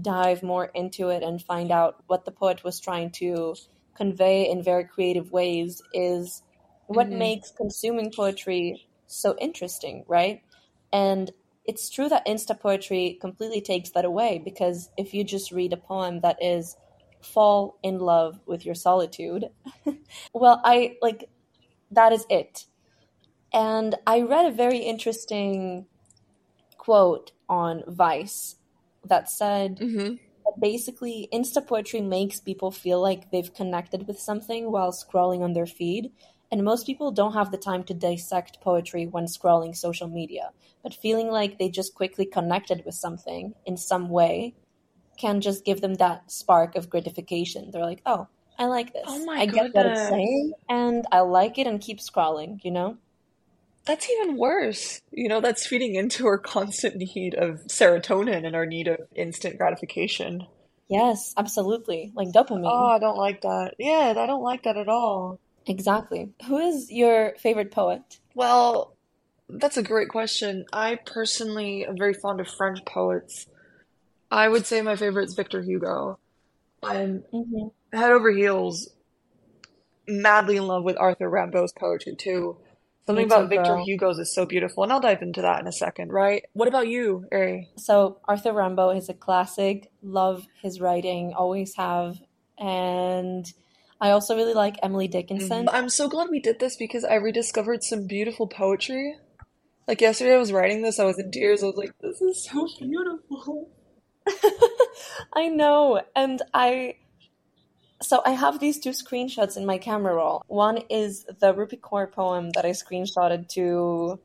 dive 0.01 0.44
more 0.44 0.66
into 0.66 1.10
it 1.10 1.24
and 1.24 1.42
find 1.42 1.72
out 1.72 2.04
what 2.08 2.25
the 2.25 2.31
poet 2.31 2.63
was 2.63 2.80
trying 2.80 3.12
to 3.12 3.56
convey 3.96 4.50
in 4.50 4.62
very 4.62 4.84
creative 4.86 5.31
ways 5.31 5.81
is 5.94 6.44
what 6.88 7.12
Mhm. 7.12 7.12
makes 7.12 7.51
consuming 7.51 8.12
poetry 8.12 8.81
so 9.08 9.36
interesting, 9.40 10.04
right? 10.08 10.44
And 10.96 11.32
it's 11.66 11.90
true 11.90 12.08
that 12.08 12.26
insta 12.26 12.58
poetry 12.58 13.18
completely 13.20 13.60
takes 13.62 13.90
that 13.92 14.06
away 14.06 14.42
because 14.44 14.90
if 14.98 15.14
you 15.14 15.26
just 15.26 15.52
read 15.52 15.74
a 15.74 15.78
poem 15.78 16.22
that 16.22 16.38
is 16.42 16.78
fall 17.22 17.78
in 17.84 18.00
love 18.00 18.40
with 18.46 18.66
your 18.66 18.76
solitude, 18.76 19.50
well, 20.34 20.62
I 20.64 20.96
like 21.02 21.30
that 21.92 22.14
is 22.14 22.26
it. 22.30 22.66
And 23.54 23.96
I 24.08 24.22
read 24.22 24.46
a 24.46 24.52
very 24.52 24.80
interesting 24.80 25.88
quote 26.78 27.32
on 27.50 27.84
Vice 27.88 28.58
that 29.06 29.30
said 29.30 29.82
Mm-hmm. 29.82 30.16
that 30.46 30.62
basically 30.62 31.28
Insta 31.34 31.66
poetry 31.66 32.02
makes 32.02 32.40
people 32.40 32.72
feel 32.72 33.02
like 33.02 33.32
they've 33.32 33.54
connected 33.54 34.08
with 34.08 34.20
something 34.20 34.72
while 34.72 34.92
scrolling 34.92 35.42
on 35.42 35.54
their 35.54 35.66
feed. 35.68 36.12
And 36.56 36.63
most 36.63 36.86
people 36.86 37.12
don't 37.12 37.34
have 37.34 37.52
the 37.52 37.57
time 37.57 37.84
to 37.84 37.94
dissect 37.94 38.62
poetry 38.62 39.07
when 39.07 39.25
scrolling 39.25 39.75
social 39.75 40.07
media. 40.07 40.52
But 40.84 40.94
feeling 40.94 41.28
like 41.28 41.60
they 41.60 41.68
just 41.68 41.94
quickly 41.94 42.25
connected 42.25 42.84
with 42.86 42.96
something 42.96 43.56
in 43.66 43.75
some 43.75 44.07
way 44.07 44.56
can 45.18 45.42
just 45.42 45.66
give 45.66 45.81
them 45.81 45.96
that 45.96 46.31
spark 46.31 46.78
of 46.78 46.90
gratification. 46.90 47.72
They're 47.72 47.84
like, 47.84 48.02
oh, 48.06 48.30
I 48.57 48.68
like 48.68 48.94
this. 48.94 49.04
Oh 49.06 49.25
my 49.25 49.42
I 49.42 49.48
get 49.48 49.74
what 49.74 49.86
it's 49.86 50.07
saying 50.07 50.54
and 50.69 51.06
I 51.12 51.19
like 51.19 51.57
it 51.57 51.68
and 51.68 51.81
keep 51.81 52.00
scrolling, 52.00 52.60
you 52.63 52.72
know? 52.72 53.00
That's 53.84 54.10
even 54.10 54.38
worse. 54.38 55.01
You 55.12 55.28
know, 55.28 55.42
that's 55.42 55.68
feeding 55.68 55.96
into 55.96 56.25
our 56.25 56.38
constant 56.38 56.96
need 56.96 57.36
of 57.36 57.68
serotonin 57.68 58.46
and 58.46 58.56
our 58.56 58.65
need 58.65 58.88
of 58.88 59.00
instant 59.13 59.58
gratification. 59.58 60.48
Yes, 60.88 61.34
absolutely. 61.36 62.13
Like 62.15 62.30
dopamine. 62.30 62.72
Oh, 62.72 62.91
I 62.96 63.00
don't 63.00 63.18
like 63.18 63.41
that. 63.41 63.74
Yeah, 63.77 64.13
I 64.15 64.25
don't 64.25 64.41
like 64.41 64.63
that 64.63 64.77
at 64.77 64.88
all. 64.88 65.41
Exactly. 65.67 66.29
Who 66.48 66.57
is 66.57 66.91
your 66.91 67.34
favorite 67.39 67.72
poet? 67.72 68.19
Well, 68.34 68.95
that's 69.50 69.77
a 69.77 69.84
great 69.84 70.10
question. 70.10 70.65
I 70.72 70.95
personally 71.05 71.86
am 71.86 71.98
very 71.98 72.13
fond 72.13 72.39
of 72.39 72.48
French 72.48 72.84
poets. 72.86 73.48
I 74.31 74.48
would 74.48 74.65
say 74.65 74.81
my 74.81 74.95
favorite 74.95 75.29
is 75.29 75.36
Victor 75.36 75.62
Hugo. 75.62 76.19
I'm 76.84 77.24
hmm 77.31 77.67
head 77.93 78.12
over 78.12 78.29
heels 78.29 78.89
madly 80.07 80.57
in 80.57 80.67
love 80.67 80.84
with 80.84 80.98
Arthur 80.98 81.29
Rimbaud's 81.29 81.74
poetry 81.74 82.15
too. 82.17 82.57
Something 83.05 83.25
about 83.25 83.50
Victor 83.50 83.75
girl. 83.75 83.86
Hugo's 83.86 84.17
is 84.17 84.34
so 84.34 84.45
beautiful, 84.45 84.84
and 84.84 84.91
I'll 84.91 85.00
dive 85.00 85.22
into 85.22 85.41
that 85.43 85.62
in 85.62 85.67
a 85.67 85.72
second, 85.72 86.12
right? 86.12 86.43
What 86.53 86.67
about 86.67 86.88
you, 86.88 87.25
Ari? 87.31 87.69
So 87.77 88.17
Arthur 88.25 88.51
Rimbaud 88.51 88.98
is 88.98 89.10
a 89.10 89.13
classic. 89.13 89.91
Love 90.01 90.48
his 90.62 90.81
writing, 90.81 91.34
always 91.34 91.75
have. 91.75 92.17
And 92.57 93.45
I 94.02 94.12
also 94.12 94.36
really 94.36 94.54
like 94.54 94.75
Emily 94.84 95.08
Dickinson. 95.08 95.66
Mm-hmm. 95.66 95.75
I'm 95.75 95.90
so 95.90 96.10
glad 96.10 96.30
we 96.30 96.40
did 96.40 96.60
this 96.60 96.75
because 96.75 97.04
I 97.04 97.16
rediscovered 97.16 97.84
some 97.84 98.08
beautiful 98.08 98.48
poetry. 98.48 99.16
Like 99.88 100.02
yesterday, 100.02 100.34
I 100.34 100.38
was 100.38 100.52
writing 100.52 100.82
this, 100.82 101.00
I 101.00 101.06
was 101.06 101.20
in 101.20 101.32
tears. 101.32 101.64
I 101.64 101.68
was 101.68 101.78
like, 101.78 101.94
"This 102.02 102.22
is 102.22 102.44
so 102.44 102.68
beautiful." 102.80 103.70
I 105.34 105.48
know. 105.48 106.02
And 106.16 106.42
I 106.54 106.96
so 108.02 108.22
I 108.25 108.32
have 108.32 108.60
these 108.60 108.80
two 108.80 108.90
screenshots 108.90 109.58
in 109.58 109.66
my 109.66 109.78
camera 109.78 110.16
roll. 110.16 110.44
One 110.48 110.80
is 110.90 111.24
the 111.25 111.54
Rupi 111.54 111.80
Kaur 111.80 112.12
poem 112.12 112.52
that 112.52 112.66
I 112.66 112.72
screenshotted 112.72 113.48
to 113.50 114.20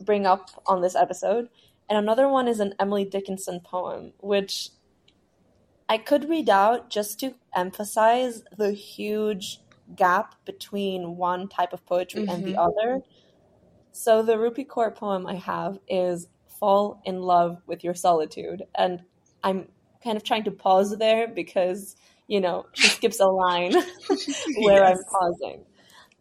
bring 0.00 0.26
up 0.26 0.50
on 0.66 0.80
this 0.80 0.94
episode, 0.94 1.48
and 1.88 1.98
another 1.98 2.28
one 2.28 2.46
is 2.46 2.60
an 2.60 2.74
Emily 2.78 3.04
Dickinson 3.04 3.60
poem, 3.60 4.12
which 4.18 4.70
I 5.90 5.98
could 5.98 6.30
read 6.30 6.48
out 6.48 6.88
just 6.88 7.18
to 7.18 7.34
emphasize 7.52 8.44
the 8.56 8.70
huge 8.70 9.60
gap 9.96 10.36
between 10.44 11.16
one 11.16 11.48
type 11.48 11.72
of 11.72 11.84
poetry 11.84 12.24
and 12.28 12.44
the 12.44 12.54
Mhm. 12.54 12.68
other. 12.68 13.02
So 13.90 14.22
the 14.22 14.36
Rupi 14.36 14.64
Kaur 14.64 14.94
poem 14.94 15.26
I 15.26 15.34
have 15.34 15.80
is 15.88 16.28
Fall 16.46 17.02
in 17.04 17.22
Love 17.22 17.60
with 17.66 17.82
Your 17.82 17.94
Solitude. 17.94 18.68
And 18.76 19.02
I'm 19.42 19.68
kind 20.04 20.16
of 20.16 20.22
trying 20.22 20.44
to 20.44 20.52
pause 20.52 20.96
there 20.96 21.26
because, 21.26 21.96
you 22.28 22.40
know, 22.40 22.66
she 22.72 22.88
skips 22.88 23.18
a 23.18 23.26
line 23.26 23.74
where 24.54 24.84
I'm 24.84 25.02
pausing. 25.10 25.64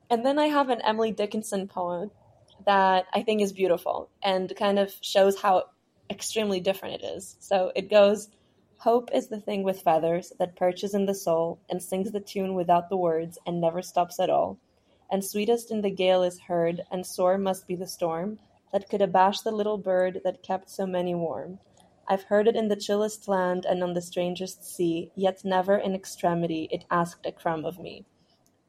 And 0.10 0.26
then 0.26 0.40
I 0.40 0.48
have 0.48 0.70
an 0.70 0.82
Emily 0.82 1.12
Dickinson 1.12 1.68
poem 1.68 2.10
that 2.66 3.06
I 3.14 3.22
think 3.22 3.42
is 3.42 3.54
beautiful 3.54 4.10
and 4.24 4.52
kind 4.56 4.80
of 4.80 4.96
shows 5.02 5.40
how 5.40 5.66
extremely 6.10 6.60
different 6.60 7.04
it 7.04 7.06
is. 7.06 7.38
So 7.40 7.72
it 7.76 7.92
goes 7.92 8.30
Hope 8.84 9.10
is 9.14 9.28
the 9.28 9.42
thing 9.42 9.64
with 9.64 9.82
feathers 9.82 10.32
that 10.40 10.56
perches 10.56 10.94
in 10.94 11.06
the 11.06 11.14
soul 11.14 11.60
and 11.70 11.84
sings 11.84 12.14
the 12.14 12.22
tune 12.22 12.54
without 12.54 12.88
the 12.88 12.96
words 12.96 13.38
and 13.46 13.60
never 13.60 13.82
stops 13.82 14.22
at 14.22 14.30
all. 14.30 14.58
And 15.12 15.22
sweetest 15.24 15.70
in 15.70 15.82
the 15.82 15.90
gale 15.90 16.24
is 16.24 16.40
heard, 16.40 16.84
and 16.90 17.06
sore 17.06 17.38
must 17.38 17.68
be 17.68 17.76
the 17.76 17.88
storm 17.88 18.40
that 18.72 18.88
could 18.88 19.02
abash 19.02 19.42
the 19.42 19.52
little 19.52 19.78
bird 19.78 20.22
that 20.24 20.44
kept 20.44 20.70
so 20.70 20.86
many 20.86 21.14
warm. 21.14 21.60
I've 22.08 22.24
heard 22.24 22.48
it 22.48 22.56
in 22.56 22.70
the 22.70 22.78
chillest 22.78 23.28
land 23.28 23.66
and 23.66 23.84
on 23.84 23.96
the 23.96 24.02
strangest 24.02 24.64
sea, 24.64 25.12
yet 25.14 25.44
never 25.44 25.76
in 25.76 25.94
extremity 25.94 26.70
it 26.72 26.86
asked 26.90 27.26
a 27.26 27.34
crumb 27.34 27.66
of 27.66 27.80
me. 27.80 28.06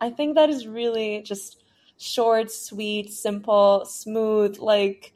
I 0.01 0.11
think 0.11 0.35
that 0.35 0.51
is 0.51 0.67
really 0.67 1.23
just 1.23 1.63
short, 1.97 2.51
sweet, 2.51 3.13
simple, 3.13 3.85
smooth, 3.85 4.59
like 4.59 5.15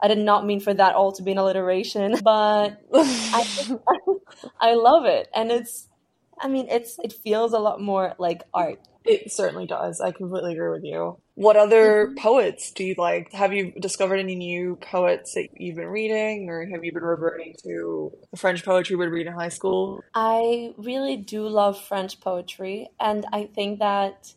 I 0.00 0.08
did 0.08 0.18
not 0.18 0.46
mean 0.46 0.60
for 0.60 0.74
that 0.74 0.94
all 0.94 1.12
to 1.12 1.22
be 1.22 1.32
an 1.32 1.38
alliteration, 1.38 2.16
but 2.22 2.82
I, 2.92 3.78
I 4.60 4.74
love 4.74 5.06
it, 5.06 5.28
and 5.34 5.50
it's. 5.50 5.88
I 6.38 6.48
mean, 6.48 6.68
it's 6.68 6.98
it 7.02 7.14
feels 7.14 7.54
a 7.54 7.58
lot 7.58 7.80
more 7.80 8.14
like 8.18 8.42
art. 8.52 8.80
It 9.06 9.32
certainly 9.32 9.66
does. 9.66 10.00
I 10.00 10.10
completely 10.10 10.52
agree 10.52 10.68
with 10.68 10.84
you. 10.84 11.16
What 11.34 11.56
other 11.56 12.06
mm-hmm. 12.06 12.16
poets 12.16 12.72
do 12.72 12.84
you 12.84 12.94
like? 12.98 13.32
Have 13.32 13.52
you 13.52 13.72
discovered 13.80 14.16
any 14.16 14.34
new 14.34 14.76
poets 14.76 15.34
that 15.34 15.48
you've 15.56 15.76
been 15.76 15.86
reading, 15.86 16.48
or 16.50 16.66
have 16.66 16.84
you 16.84 16.92
been 16.92 17.04
reverting 17.04 17.54
to 17.62 18.12
the 18.30 18.36
French 18.36 18.64
poetry 18.64 18.96
we 18.96 19.06
would 19.06 19.12
read 19.12 19.26
in 19.26 19.32
high 19.32 19.48
school? 19.48 20.02
I 20.14 20.74
really 20.76 21.16
do 21.16 21.46
love 21.46 21.80
French 21.80 22.20
poetry, 22.20 22.88
and 22.98 23.24
I 23.32 23.44
think 23.44 23.78
that 23.78 24.34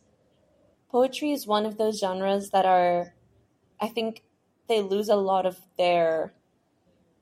poetry 0.91 1.31
is 1.31 1.47
one 1.47 1.65
of 1.65 1.77
those 1.77 1.99
genres 1.99 2.51
that 2.51 2.65
are, 2.65 3.13
I 3.81 3.87
think, 3.87 4.23
they 4.69 4.81
lose 4.81 5.09
a 5.09 5.15
lot 5.15 5.45
of 5.45 5.57
their 5.77 6.33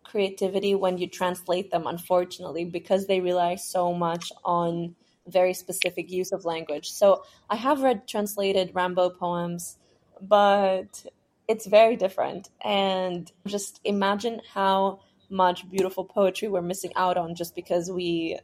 creativity 0.04 0.76
when 0.76 0.98
you 0.98 1.08
translate 1.08 1.72
them, 1.72 1.88
unfortunately, 1.88 2.66
because 2.66 3.08
they 3.08 3.20
rely 3.20 3.56
so 3.56 3.94
much 3.94 4.32
on 4.46 4.96
very 5.28 5.54
specific 5.54 6.10
use 6.12 6.32
of 6.32 6.46
language. 6.46 6.90
So 6.92 7.24
I 7.50 7.56
have 7.56 7.82
read 7.82 8.08
translated 8.08 8.74
Rimbaud 8.74 9.18
poems, 9.18 9.78
but 10.22 11.06
it's 11.48 11.66
very 11.66 11.96
different. 11.96 12.50
And 12.64 13.32
just 13.46 13.82
imagine 13.84 14.42
how 14.54 15.02
much 15.30 15.70
beautiful 15.70 16.06
poetry 16.06 16.48
we're 16.48 16.62
missing 16.62 16.92
out 16.96 17.18
on 17.18 17.36
just 17.36 17.56
because 17.56 17.92
we 17.92 18.40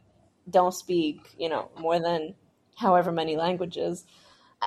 don't 0.50 0.74
speak, 0.74 1.16
you 1.38 1.48
know, 1.48 1.70
more 1.78 1.98
than 1.98 2.34
however 2.76 3.10
many 3.10 3.36
languages. 3.36 4.04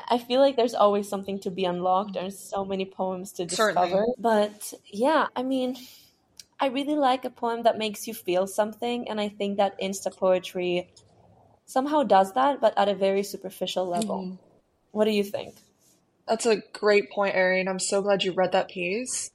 I 0.10 0.18
feel 0.18 0.42
like 0.42 0.56
there's 0.56 0.74
always 0.74 1.08
something 1.08 1.39
to 1.39 1.51
be 1.51 1.66
unlocked. 1.66 2.13
There's 2.13 2.38
so 2.38 2.66
many 2.66 2.86
poems 2.86 3.32
to 3.34 3.46
discover. 3.46 3.74
Certainly. 3.74 4.13
But 4.18 4.74
yeah, 4.86 5.27
I 5.36 5.44
mean, 5.44 5.75
I 6.60 6.68
really 6.68 6.96
like 6.96 7.25
a 7.25 7.30
poem 7.30 7.63
that 7.63 7.77
makes 7.77 8.08
you 8.08 8.13
feel 8.13 8.48
something. 8.48 9.10
And 9.10 9.20
I 9.20 9.30
think 9.30 9.58
that 9.58 9.80
Insta 9.80 10.16
poetry 10.16 10.89
somehow 11.66 12.04
does 12.04 12.34
that, 12.34 12.60
but 12.60 12.74
at 12.77 12.89
a 12.89 12.96
very 12.96 13.24
superficial 13.24 13.88
level. 13.88 14.24
Mm-hmm. 14.24 14.36
What 14.92 15.06
do 15.06 15.12
you 15.12 15.24
think? 15.24 15.56
That's 16.27 16.46
a 16.46 16.63
great 16.74 17.12
point, 17.12 17.36
Erin. 17.36 17.68
I'm 17.68 17.80
so 17.80 18.01
glad 18.01 18.24
you 18.24 18.32
read 18.32 18.51
that 18.51 18.70
piece. 18.70 19.32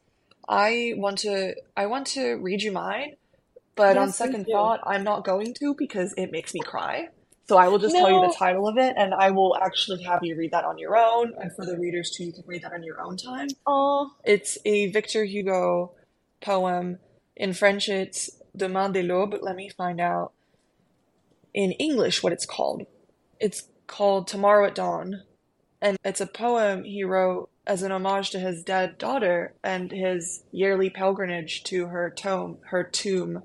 I 0.49 0.95
want 0.97 1.19
to 1.19 1.55
I 1.77 1.87
want 1.87 2.09
to 2.09 2.35
read 2.35 2.63
you 2.63 2.73
mine, 2.73 3.15
but 3.77 3.95
yes, 3.95 4.03
on 4.03 4.13
second 4.13 4.47
thought, 4.47 4.81
I'm 4.85 5.05
not 5.05 5.25
going 5.25 5.55
to 5.61 5.75
because 5.75 6.13
it 6.17 6.33
makes 6.33 6.53
me 6.53 6.61
cry. 6.61 7.09
So 7.49 7.57
I 7.57 7.69
will 7.69 7.79
just 7.79 7.95
no. 7.95 8.01
tell 8.01 8.11
you 8.11 8.29
the 8.29 8.35
title 8.35 8.69
of 8.69 8.79
it, 8.79 8.95
and 8.97 9.13
I 9.13 9.31
will 9.31 9.57
actually 9.57 10.03
have 10.05 10.23
you 10.23 10.37
read 10.37 10.53
that 10.53 10.65
on 10.65 10.79
your 10.79 10.97
own. 10.97 11.35
And 11.41 11.53
for 11.55 11.67
the 11.67 11.77
readers 11.77 12.11
too, 12.11 12.25
you 12.25 12.33
can 12.33 12.45
read 12.47 12.63
that 12.63 12.73
on 12.73 12.83
your 12.83 13.01
own 13.01 13.17
time. 13.17 13.49
Oh, 13.67 14.13
it's 14.25 14.59
a 14.65 14.91
Victor 14.91 15.25
Hugo 15.25 15.93
poem. 16.41 16.99
In 17.37 17.53
French, 17.53 17.89
it's 17.89 18.31
Demain 18.57 18.93
dès 18.93 19.07
l'aube. 19.07 19.39
Let 19.43 19.57
me 19.57 19.69
find 19.69 20.01
out 20.01 20.33
in 21.53 21.73
English 21.73 22.23
what 22.23 22.33
it's 22.33 22.47
called. 22.47 22.87
It's 23.41 23.69
called 23.87 24.29
Tomorrow 24.29 24.67
at 24.67 24.75
Dawn, 24.75 25.23
and 25.81 25.99
it's 26.05 26.21
a 26.21 26.27
poem 26.27 26.85
he 26.85 27.03
wrote 27.03 27.51
as 27.67 27.83
an 27.83 27.93
homage 27.93 28.31
to 28.31 28.39
his 28.39 28.63
dead 28.63 28.99
daughter 28.99 29.55
and 29.63 29.91
his 29.91 30.45
yearly 30.51 30.91
pilgrimage 30.91 31.63
to 31.65 31.87
her 31.87 32.11
tomb, 32.11 32.59
her 32.67 32.83
tomb, 32.83 33.43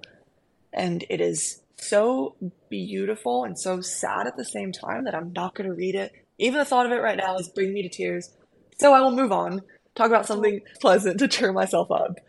and 0.74 1.04
it 1.10 1.22
is 1.22 1.62
so 1.79 2.36
beautiful 2.69 3.43
and 3.43 3.57
so 3.57 3.81
sad 3.81 4.27
at 4.27 4.38
the 4.38 4.46
same 4.46 4.72
time 4.72 5.05
that 5.05 5.15
I'm 5.15 5.31
not 5.34 5.55
going 5.55 5.69
to 5.69 5.75
read 5.75 5.96
it. 5.96 6.12
Even 6.38 6.60
the 6.60 6.65
thought 6.65 6.86
of 6.86 6.91
it 6.91 7.01
right 7.01 7.17
now 7.17 7.38
is 7.38 7.50
bringing 7.50 7.74
me 7.74 7.81
to 7.84 7.89
tears. 7.89 8.31
So 8.77 8.93
I 8.93 9.01
will 9.01 9.12
move 9.12 9.31
on, 9.31 9.62
talk 9.96 10.07
about 10.07 10.25
something 10.25 10.62
pleasant 10.81 11.19
to 11.19 11.27
cheer 11.27 11.51
myself 11.51 11.91
up. 11.91 12.19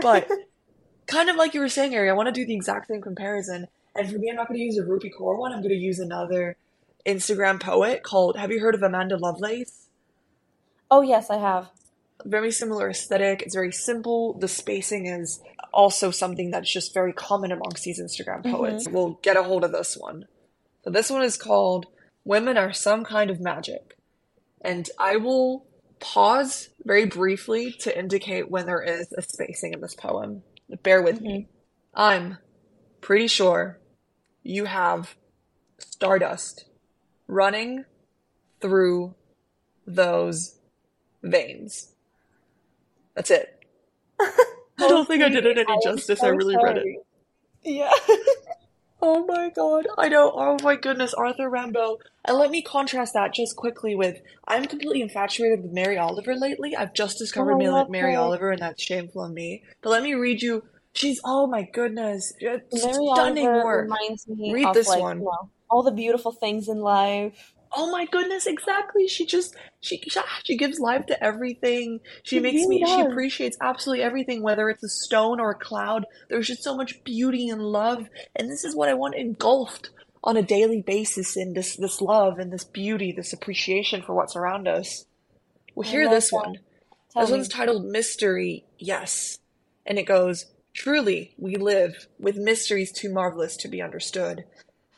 But 0.00 0.28
kind 1.06 1.30
of 1.30 1.36
like 1.36 1.54
you 1.54 1.60
were 1.60 1.68
saying, 1.68 1.94
Ari, 1.94 2.10
I 2.10 2.14
want 2.14 2.26
to 2.26 2.32
do 2.32 2.46
the 2.46 2.54
exact 2.54 2.88
same 2.88 3.00
comparison. 3.00 3.68
And 3.94 4.10
for 4.10 4.18
me, 4.18 4.28
I'm 4.28 4.36
not 4.36 4.48
going 4.48 4.58
to 4.58 4.64
use 4.64 4.78
a 4.78 4.82
Rupi 4.82 5.10
Kaur 5.18 5.38
one. 5.38 5.52
I'm 5.52 5.62
going 5.62 5.70
to 5.70 5.76
use 5.76 5.98
another 5.98 6.56
Instagram 7.06 7.60
poet 7.60 8.02
called. 8.02 8.36
Have 8.36 8.50
you 8.50 8.60
heard 8.60 8.74
of 8.74 8.82
Amanda 8.82 9.16
Lovelace? 9.16 9.88
Oh 10.90 11.00
yes, 11.00 11.30
I 11.30 11.38
have. 11.38 11.70
Very 12.24 12.50
similar 12.50 12.90
aesthetic. 12.90 13.42
It's 13.42 13.54
very 13.54 13.72
simple. 13.72 14.38
The 14.38 14.48
spacing 14.48 15.06
is 15.06 15.40
also 15.72 16.10
something 16.10 16.50
that's 16.50 16.72
just 16.72 16.94
very 16.94 17.12
common 17.12 17.52
amongst 17.52 17.84
these 17.84 18.00
Instagram 18.00 18.42
mm-hmm. 18.42 18.52
poets. 18.56 18.84
Mm-hmm. 18.84 18.94
We'll 18.94 19.18
get 19.22 19.36
a 19.36 19.42
hold 19.42 19.64
of 19.64 19.72
this 19.72 19.96
one. 19.96 20.26
So 20.82 20.90
this 20.90 21.10
one 21.10 21.22
is 21.22 21.36
called 21.36 21.86
Women 22.24 22.56
Are 22.56 22.72
Some 22.72 23.04
Kind 23.04 23.30
of 23.30 23.40
Magic. 23.40 23.96
And 24.60 24.88
I 24.98 25.16
will 25.16 25.66
pause 26.00 26.70
very 26.84 27.06
briefly 27.06 27.72
to 27.80 27.96
indicate 27.96 28.50
when 28.50 28.66
there 28.66 28.82
is 28.82 29.12
a 29.12 29.22
spacing 29.22 29.74
in 29.74 29.80
this 29.80 29.94
poem. 29.94 30.42
Bear 30.82 31.02
with 31.02 31.16
mm-hmm. 31.16 31.26
me. 31.26 31.48
I'm 31.94 32.38
pretty 33.00 33.28
sure 33.28 33.78
you 34.42 34.64
have 34.64 35.16
stardust 35.78 36.66
running 37.26 37.84
through 38.60 39.14
those 39.86 40.58
veins. 41.22 41.92
That's 43.16 43.30
it. 43.30 43.64
I 44.20 44.28
don't 44.78 45.08
think 45.08 45.22
I 45.22 45.28
did 45.28 45.46
it 45.46 45.58
any 45.58 45.78
justice. 45.82 46.20
So 46.20 46.26
I 46.26 46.30
really 46.30 46.54
sorry. 46.54 46.74
read 46.74 46.82
it. 46.84 47.06
Yeah. 47.64 47.90
oh 49.02 49.24
my 49.26 49.50
god. 49.50 49.88
I 49.98 50.08
know. 50.08 50.30
Oh 50.34 50.58
my 50.62 50.76
goodness. 50.76 51.14
Arthur 51.14 51.50
Rimbaud. 51.50 51.96
And 52.26 52.36
let 52.36 52.50
me 52.50 52.62
contrast 52.62 53.14
that 53.14 53.32
just 53.32 53.56
quickly 53.56 53.94
with 53.96 54.20
I'm 54.46 54.66
completely 54.66 55.00
infatuated 55.00 55.62
with 55.62 55.72
Mary 55.72 55.96
Oliver 55.96 56.36
lately. 56.36 56.76
I've 56.76 56.92
just 56.92 57.18
discovered 57.18 57.54
oh, 57.54 57.86
Mary 57.88 58.14
her. 58.14 58.20
Oliver, 58.20 58.50
and 58.50 58.60
that's 58.60 58.82
shameful 58.82 59.24
of 59.24 59.32
me. 59.32 59.64
But 59.80 59.90
let 59.90 60.02
me 60.02 60.14
read 60.14 60.42
you. 60.42 60.64
She's 60.92 61.20
oh 61.24 61.46
my 61.46 61.62
goodness, 61.62 62.34
Mary 62.40 62.60
stunning 62.70 63.48
Oliver 63.48 63.64
work. 63.64 63.82
Reminds 63.84 64.28
me 64.28 64.52
read 64.52 64.74
this 64.74 64.88
like, 64.88 65.00
one. 65.00 65.18
You 65.18 65.24
know, 65.24 65.50
all 65.70 65.82
the 65.82 65.90
beautiful 65.90 66.32
things 66.32 66.68
in 66.68 66.80
life 66.80 67.54
oh 67.76 67.90
my 67.90 68.06
goodness, 68.06 68.46
exactly. 68.46 69.06
She 69.06 69.26
just 69.26 69.54
she 69.80 70.02
she 70.42 70.56
gives 70.56 70.80
life 70.80 71.06
to 71.06 71.24
everything. 71.24 72.00
She, 72.22 72.36
she 72.36 72.40
makes 72.40 72.54
really 72.54 72.68
me 72.68 72.80
does. 72.80 72.94
she 72.94 73.00
appreciates 73.02 73.56
absolutely 73.60 74.02
everything, 74.02 74.42
whether 74.42 74.68
it's 74.70 74.82
a 74.82 74.88
stone 74.88 75.38
or 75.38 75.50
a 75.50 75.58
cloud. 75.58 76.06
There's 76.28 76.48
just 76.48 76.64
so 76.64 76.74
much 76.74 77.04
beauty 77.04 77.48
and 77.48 77.62
love, 77.62 78.08
and 78.34 78.50
this 78.50 78.64
is 78.64 78.74
what 78.74 78.88
I 78.88 78.94
want 78.94 79.14
engulfed 79.14 79.90
on 80.24 80.36
a 80.36 80.42
daily 80.42 80.80
basis 80.80 81.36
in 81.36 81.52
this 81.52 81.76
this 81.76 82.00
love 82.00 82.38
and 82.38 82.52
this 82.52 82.64
beauty, 82.64 83.12
this 83.12 83.32
appreciation 83.32 84.02
for 84.02 84.14
what's 84.14 84.34
around 84.34 84.66
us. 84.66 85.04
Well, 85.74 85.88
hear 85.88 86.08
this 86.08 86.30
that. 86.30 86.36
one. 86.36 86.58
Tell 87.12 87.22
this 87.22 87.30
me. 87.30 87.36
one's 87.36 87.48
titled 87.48 87.84
Mystery, 87.84 88.64
yes. 88.78 89.38
And 89.84 89.98
it 89.98 90.04
goes, 90.04 90.46
Truly, 90.72 91.34
we 91.38 91.56
live 91.56 92.08
with 92.18 92.36
mysteries 92.36 92.92
too 92.92 93.12
marvelous 93.12 93.56
to 93.58 93.68
be 93.68 93.80
understood. 93.80 94.44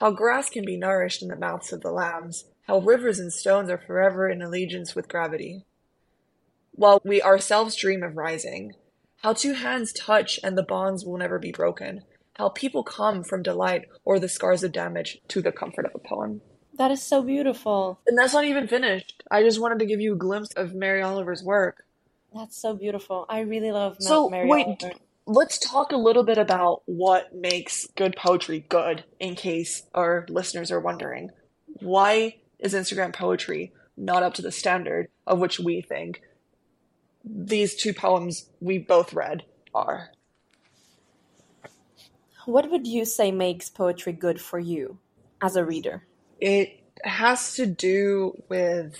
How 0.00 0.12
grass 0.12 0.48
can 0.48 0.64
be 0.64 0.76
nourished 0.76 1.22
in 1.22 1.28
the 1.28 1.36
mouths 1.36 1.72
of 1.72 1.80
the 1.80 1.90
lambs, 1.90 2.44
how 2.68 2.78
rivers 2.78 3.18
and 3.18 3.32
stones 3.32 3.70
are 3.70 3.78
forever 3.78 4.28
in 4.28 4.42
allegiance 4.42 4.94
with 4.94 5.08
gravity. 5.08 5.64
While 6.72 7.00
we 7.02 7.22
ourselves 7.22 7.74
dream 7.74 8.02
of 8.02 8.16
rising, 8.16 8.74
how 9.22 9.32
two 9.32 9.54
hands 9.54 9.92
touch 9.92 10.38
and 10.44 10.56
the 10.56 10.62
bonds 10.62 11.04
will 11.04 11.16
never 11.16 11.38
be 11.38 11.50
broken, 11.50 12.04
how 12.34 12.50
people 12.50 12.84
come 12.84 13.24
from 13.24 13.42
delight 13.42 13.86
or 14.04 14.20
the 14.20 14.28
scars 14.28 14.62
of 14.62 14.70
damage 14.70 15.18
to 15.28 15.40
the 15.40 15.50
comfort 15.50 15.86
of 15.86 15.92
a 15.94 15.98
poem. 15.98 16.42
That 16.74 16.90
is 16.90 17.02
so 17.02 17.22
beautiful. 17.22 17.98
And 18.06 18.16
that's 18.16 18.34
not 18.34 18.44
even 18.44 18.68
finished. 18.68 19.22
I 19.30 19.42
just 19.42 19.60
wanted 19.60 19.80
to 19.80 19.86
give 19.86 20.00
you 20.00 20.12
a 20.12 20.18
glimpse 20.18 20.52
of 20.54 20.74
Mary 20.74 21.02
Oliver's 21.02 21.42
work. 21.42 21.84
That's 22.34 22.60
so 22.60 22.74
beautiful. 22.74 23.24
I 23.30 23.40
really 23.40 23.72
love 23.72 23.96
so, 23.98 24.28
Mary 24.28 24.46
wait, 24.46 24.66
Oliver. 24.66 24.92
Let's 25.26 25.58
talk 25.58 25.90
a 25.90 25.96
little 25.96 26.22
bit 26.22 26.38
about 26.38 26.82
what 26.84 27.34
makes 27.34 27.86
good 27.96 28.14
poetry 28.14 28.66
good, 28.68 29.04
in 29.18 29.34
case 29.34 29.84
our 29.94 30.26
listeners 30.28 30.70
are 30.70 30.80
wondering. 30.80 31.30
Why 31.80 32.36
is 32.58 32.74
Instagram 32.74 33.12
poetry 33.14 33.72
not 33.96 34.22
up 34.22 34.34
to 34.34 34.42
the 34.42 34.52
standard 34.52 35.08
of 35.26 35.38
which 35.38 35.58
we 35.58 35.80
think 35.80 36.22
these 37.24 37.74
two 37.74 37.92
poems 37.92 38.48
we 38.60 38.78
both 38.78 39.12
read 39.12 39.44
are. 39.74 40.10
What 42.46 42.70
would 42.70 42.86
you 42.86 43.04
say 43.04 43.30
makes 43.30 43.68
poetry 43.68 44.12
good 44.12 44.40
for 44.40 44.58
you 44.58 44.98
as 45.42 45.56
a 45.56 45.64
reader? 45.64 46.04
It 46.40 46.80
has 47.02 47.54
to 47.54 47.66
do 47.66 48.42
with, 48.48 48.96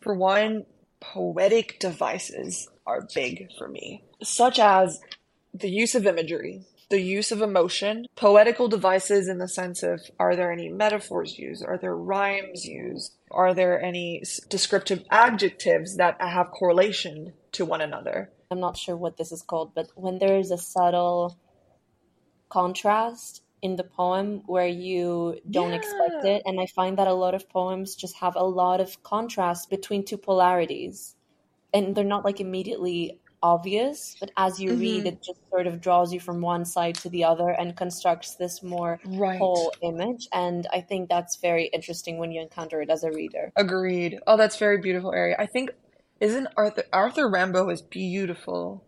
for 0.00 0.14
one, 0.14 0.66
poetic 1.00 1.80
devices 1.80 2.68
are 2.86 3.08
big 3.14 3.48
for 3.58 3.68
me, 3.68 4.04
such 4.22 4.58
as 4.58 5.00
the 5.52 5.68
use 5.68 5.94
of 5.94 6.06
imagery, 6.06 6.62
the 6.90 7.00
use 7.00 7.30
of 7.30 7.42
emotion, 7.42 8.06
poetical 8.16 8.68
devices 8.68 9.28
in 9.28 9.38
the 9.38 9.48
sense 9.48 9.82
of 9.82 10.00
are 10.18 10.34
there 10.34 10.50
any 10.50 10.68
metaphors 10.68 11.38
used? 11.38 11.64
Are 11.64 11.78
there 11.78 11.94
rhymes 11.94 12.64
used? 12.64 13.14
Are 13.30 13.52
there 13.52 13.80
any 13.80 14.22
descriptive 14.48 15.04
adjectives 15.10 15.96
that 15.96 16.20
have 16.20 16.50
correlation 16.50 17.34
to 17.52 17.64
one 17.64 17.80
another? 17.80 18.30
I'm 18.50 18.60
not 18.60 18.78
sure 18.78 18.96
what 18.96 19.18
this 19.18 19.32
is 19.32 19.42
called, 19.42 19.74
but 19.74 19.90
when 19.94 20.18
there 20.18 20.38
is 20.38 20.50
a 20.50 20.58
subtle 20.58 21.36
contrast 22.48 23.42
in 23.60 23.76
the 23.76 23.84
poem 23.84 24.42
where 24.46 24.66
you 24.66 25.38
don't 25.50 25.70
yeah. 25.70 25.76
expect 25.76 26.24
it. 26.24 26.42
And 26.46 26.60
I 26.60 26.66
find 26.66 26.98
that 26.98 27.08
a 27.08 27.12
lot 27.12 27.34
of 27.34 27.48
poems 27.48 27.94
just 27.94 28.16
have 28.16 28.36
a 28.36 28.44
lot 28.44 28.80
of 28.80 29.02
contrast 29.02 29.68
between 29.68 30.04
two 30.04 30.16
polarities. 30.16 31.14
And 31.74 31.94
they're 31.94 32.04
not 32.04 32.24
like 32.24 32.40
immediately 32.40 33.20
obvious, 33.42 34.16
but 34.20 34.30
as 34.36 34.60
you 34.60 34.70
mm-hmm. 34.70 34.80
read, 34.80 35.06
it 35.06 35.22
just 35.22 35.40
sort 35.50 35.66
of 35.66 35.80
draws 35.80 36.12
you 36.12 36.20
from 36.20 36.40
one 36.40 36.64
side 36.64 36.94
to 36.96 37.08
the 37.08 37.24
other 37.24 37.50
and 37.50 37.76
constructs 37.76 38.34
this 38.36 38.62
more 38.62 39.00
right. 39.04 39.38
whole 39.38 39.72
image. 39.82 40.28
And 40.32 40.66
I 40.72 40.80
think 40.80 41.08
that's 41.08 41.36
very 41.36 41.66
interesting 41.66 42.18
when 42.18 42.32
you 42.32 42.40
encounter 42.40 42.80
it 42.80 42.90
as 42.90 43.04
a 43.04 43.10
reader. 43.10 43.52
Agreed. 43.56 44.18
Oh, 44.26 44.36
that's 44.36 44.56
very 44.56 44.78
beautiful, 44.78 45.10
Ari. 45.10 45.36
I 45.38 45.46
think 45.46 45.70
isn't 46.20 46.48
Arthur 46.56 46.84
Arthur 46.92 47.28
Rimbaud 47.28 47.72
is 47.72 47.82
beautiful. 47.82 48.84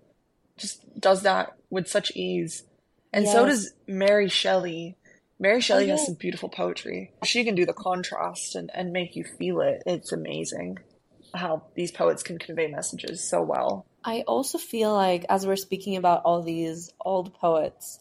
Just 0.56 1.00
does 1.00 1.22
that 1.22 1.54
with 1.70 1.88
such 1.88 2.10
ease. 2.16 2.64
And 3.12 3.24
yes. 3.24 3.34
so 3.34 3.46
does 3.46 3.72
Mary 3.86 4.28
Shelley. 4.28 4.96
Mary 5.38 5.60
Shelley 5.60 5.86
oh, 5.86 5.96
has 5.96 6.04
some 6.04 6.14
beautiful 6.14 6.48
poetry. 6.48 7.12
She 7.24 7.44
can 7.44 7.54
do 7.54 7.64
the 7.64 7.72
contrast 7.72 8.54
and, 8.54 8.70
and 8.74 8.92
make 8.92 9.16
you 9.16 9.24
feel 9.24 9.60
it. 9.60 9.82
It's 9.86 10.12
amazing 10.12 10.78
how 11.34 11.62
these 11.74 11.90
poets 11.90 12.22
can 12.22 12.38
convey 12.38 12.66
messages 12.66 13.26
so 13.26 13.42
well. 13.42 13.86
I 14.04 14.22
also 14.26 14.58
feel 14.58 14.92
like, 14.94 15.26
as 15.28 15.46
we're 15.46 15.56
speaking 15.56 15.96
about 15.96 16.22
all 16.24 16.42
these 16.42 16.92
old 17.00 17.34
poets, 17.34 18.00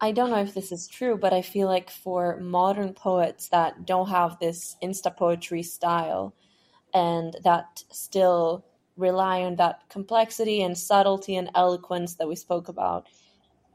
I 0.00 0.12
don't 0.12 0.30
know 0.30 0.40
if 0.40 0.54
this 0.54 0.72
is 0.72 0.88
true, 0.88 1.16
but 1.16 1.32
I 1.32 1.42
feel 1.42 1.68
like 1.68 1.90
for 1.90 2.38
modern 2.40 2.94
poets 2.94 3.48
that 3.48 3.86
don't 3.86 4.08
have 4.08 4.38
this 4.38 4.76
insta 4.82 5.14
poetry 5.16 5.62
style 5.62 6.34
and 6.92 7.36
that 7.44 7.84
still 7.90 8.64
rely 8.96 9.42
on 9.42 9.56
that 9.56 9.88
complexity 9.88 10.62
and 10.62 10.76
subtlety 10.76 11.36
and 11.36 11.50
eloquence 11.54 12.16
that 12.16 12.28
we 12.28 12.36
spoke 12.36 12.68
about, 12.68 13.06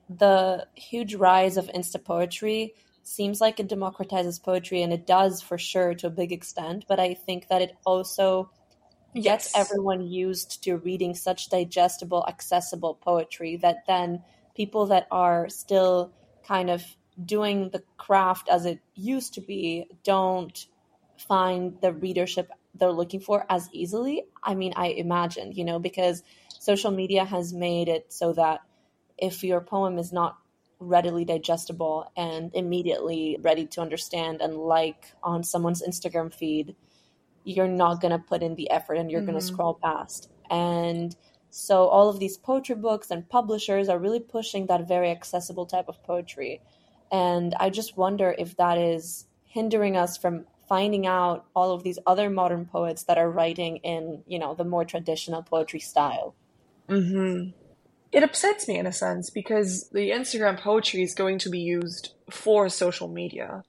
the 0.10 0.68
huge 0.76 1.16
rise 1.16 1.58
of 1.58 1.68
insta 1.68 2.04
poetry 2.04 2.74
seems 3.04 3.40
like 3.40 3.60
it 3.60 3.70
democratizes 3.70 4.42
poetry 4.42 4.82
and 4.82 4.92
it 4.92 5.08
does 5.08 5.42
for 5.42 5.58
sure 5.58 5.94
to 5.96 6.08
a 6.08 6.10
big 6.10 6.32
extent 6.34 6.84
but 6.90 7.00
i 7.00 7.14
think 7.14 7.48
that 7.48 7.62
it 7.62 7.72
also 7.86 8.50
gets 9.22 9.54
yes. 9.54 9.56
everyone 9.56 10.02
used 10.02 10.64
to 10.64 10.78
reading 10.78 11.14
such 11.14 11.50
digestible 11.50 12.26
accessible 12.28 12.96
poetry 12.96 13.58
that 13.58 13.86
then 13.88 14.22
people 14.56 14.88
that 14.88 15.08
are 15.12 15.50
still 15.50 16.12
kind 16.48 16.70
of 16.70 16.84
doing 17.24 17.70
the 17.70 17.84
craft 17.98 18.48
as 18.50 18.66
it 18.66 18.80
used 18.96 19.34
to 19.34 19.42
be 19.42 19.88
don't 20.04 20.68
find 21.18 21.80
the 21.82 21.92
readership 21.92 22.52
they're 22.76 22.92
looking 22.92 23.20
for 23.20 23.46
as 23.50 23.70
easily 23.72 24.24
i 24.44 24.54
mean 24.54 24.74
i 24.76 24.88
imagine 24.88 25.52
you 25.52 25.66
know 25.66 25.80
because 25.80 26.22
social 26.60 26.92
media 26.92 27.26
has 27.26 27.54
made 27.54 27.88
it 27.88 28.12
so 28.14 28.34
that 28.34 28.60
if 29.18 29.44
your 29.44 29.62
poem 29.62 29.98
is 29.98 30.14
not 30.14 30.38
readily 30.80 31.26
digestible 31.26 32.12
and 32.16 32.52
immediately 32.54 33.38
ready 33.42 33.66
to 33.66 33.82
understand 33.82 34.42
and 34.42 34.56
like 34.56 35.14
on 35.24 35.44
someone's 35.44 35.82
Instagram 35.82 36.34
feed, 36.34 36.76
you're 37.48 37.68
not 37.68 38.02
going 38.02 38.12
to 38.12 38.20
put 38.20 38.44
in 38.44 38.56
the 38.56 38.70
effort 38.70 38.96
and 38.96 39.10
you're 39.10 39.22
mm-hmm. 39.22 39.32
going 39.32 39.40
to 39.40 39.46
scroll 39.46 39.80
past. 39.82 40.30
And 40.50 41.16
so 41.50 41.88
all 41.88 42.10
of 42.10 42.20
these 42.20 42.38
poetry 42.38 42.76
books 42.76 43.10
and 43.10 43.28
publishers 43.28 43.90
are 43.90 44.00
really 44.00 44.20
pushing 44.20 44.68
that 44.68 44.88
very 44.88 45.10
accessible 45.10 45.66
type 45.66 45.86
of 45.88 46.02
poetry. 46.04 46.62
And 47.12 47.56
I 47.60 47.70
just 47.70 47.98
wonder 47.98 48.36
if 48.38 48.58
that 48.58 48.78
is 48.78 49.26
hindering 49.46 49.96
us 49.96 50.18
from 50.18 50.46
finding 50.68 51.08
out 51.08 51.46
all 51.56 51.72
of 51.72 51.84
these 51.84 51.98
other 52.06 52.30
modern 52.30 52.66
poets 52.66 53.04
that 53.04 53.18
are 53.18 53.30
writing 53.30 53.78
in, 53.78 54.24
you 54.28 54.38
know, 54.38 54.54
the 54.54 54.66
more 54.66 54.84
traditional 54.84 55.42
poetry 55.42 55.80
style. 55.80 56.36
Mhm 56.90 57.54
it 58.12 58.24
upsets 58.24 58.68
me 58.68 58.78
in 58.78 58.88
a 58.88 58.92
sense 58.92 59.30
because 59.30 59.90
the 59.90 60.12
Instagram 60.12 60.60
poetry 60.60 61.04
is 61.04 61.14
going 61.14 61.40
to 61.40 61.50
be 61.50 61.60
used 61.60 62.14
for 62.30 62.70
social 62.70 63.08
media, 63.08 63.64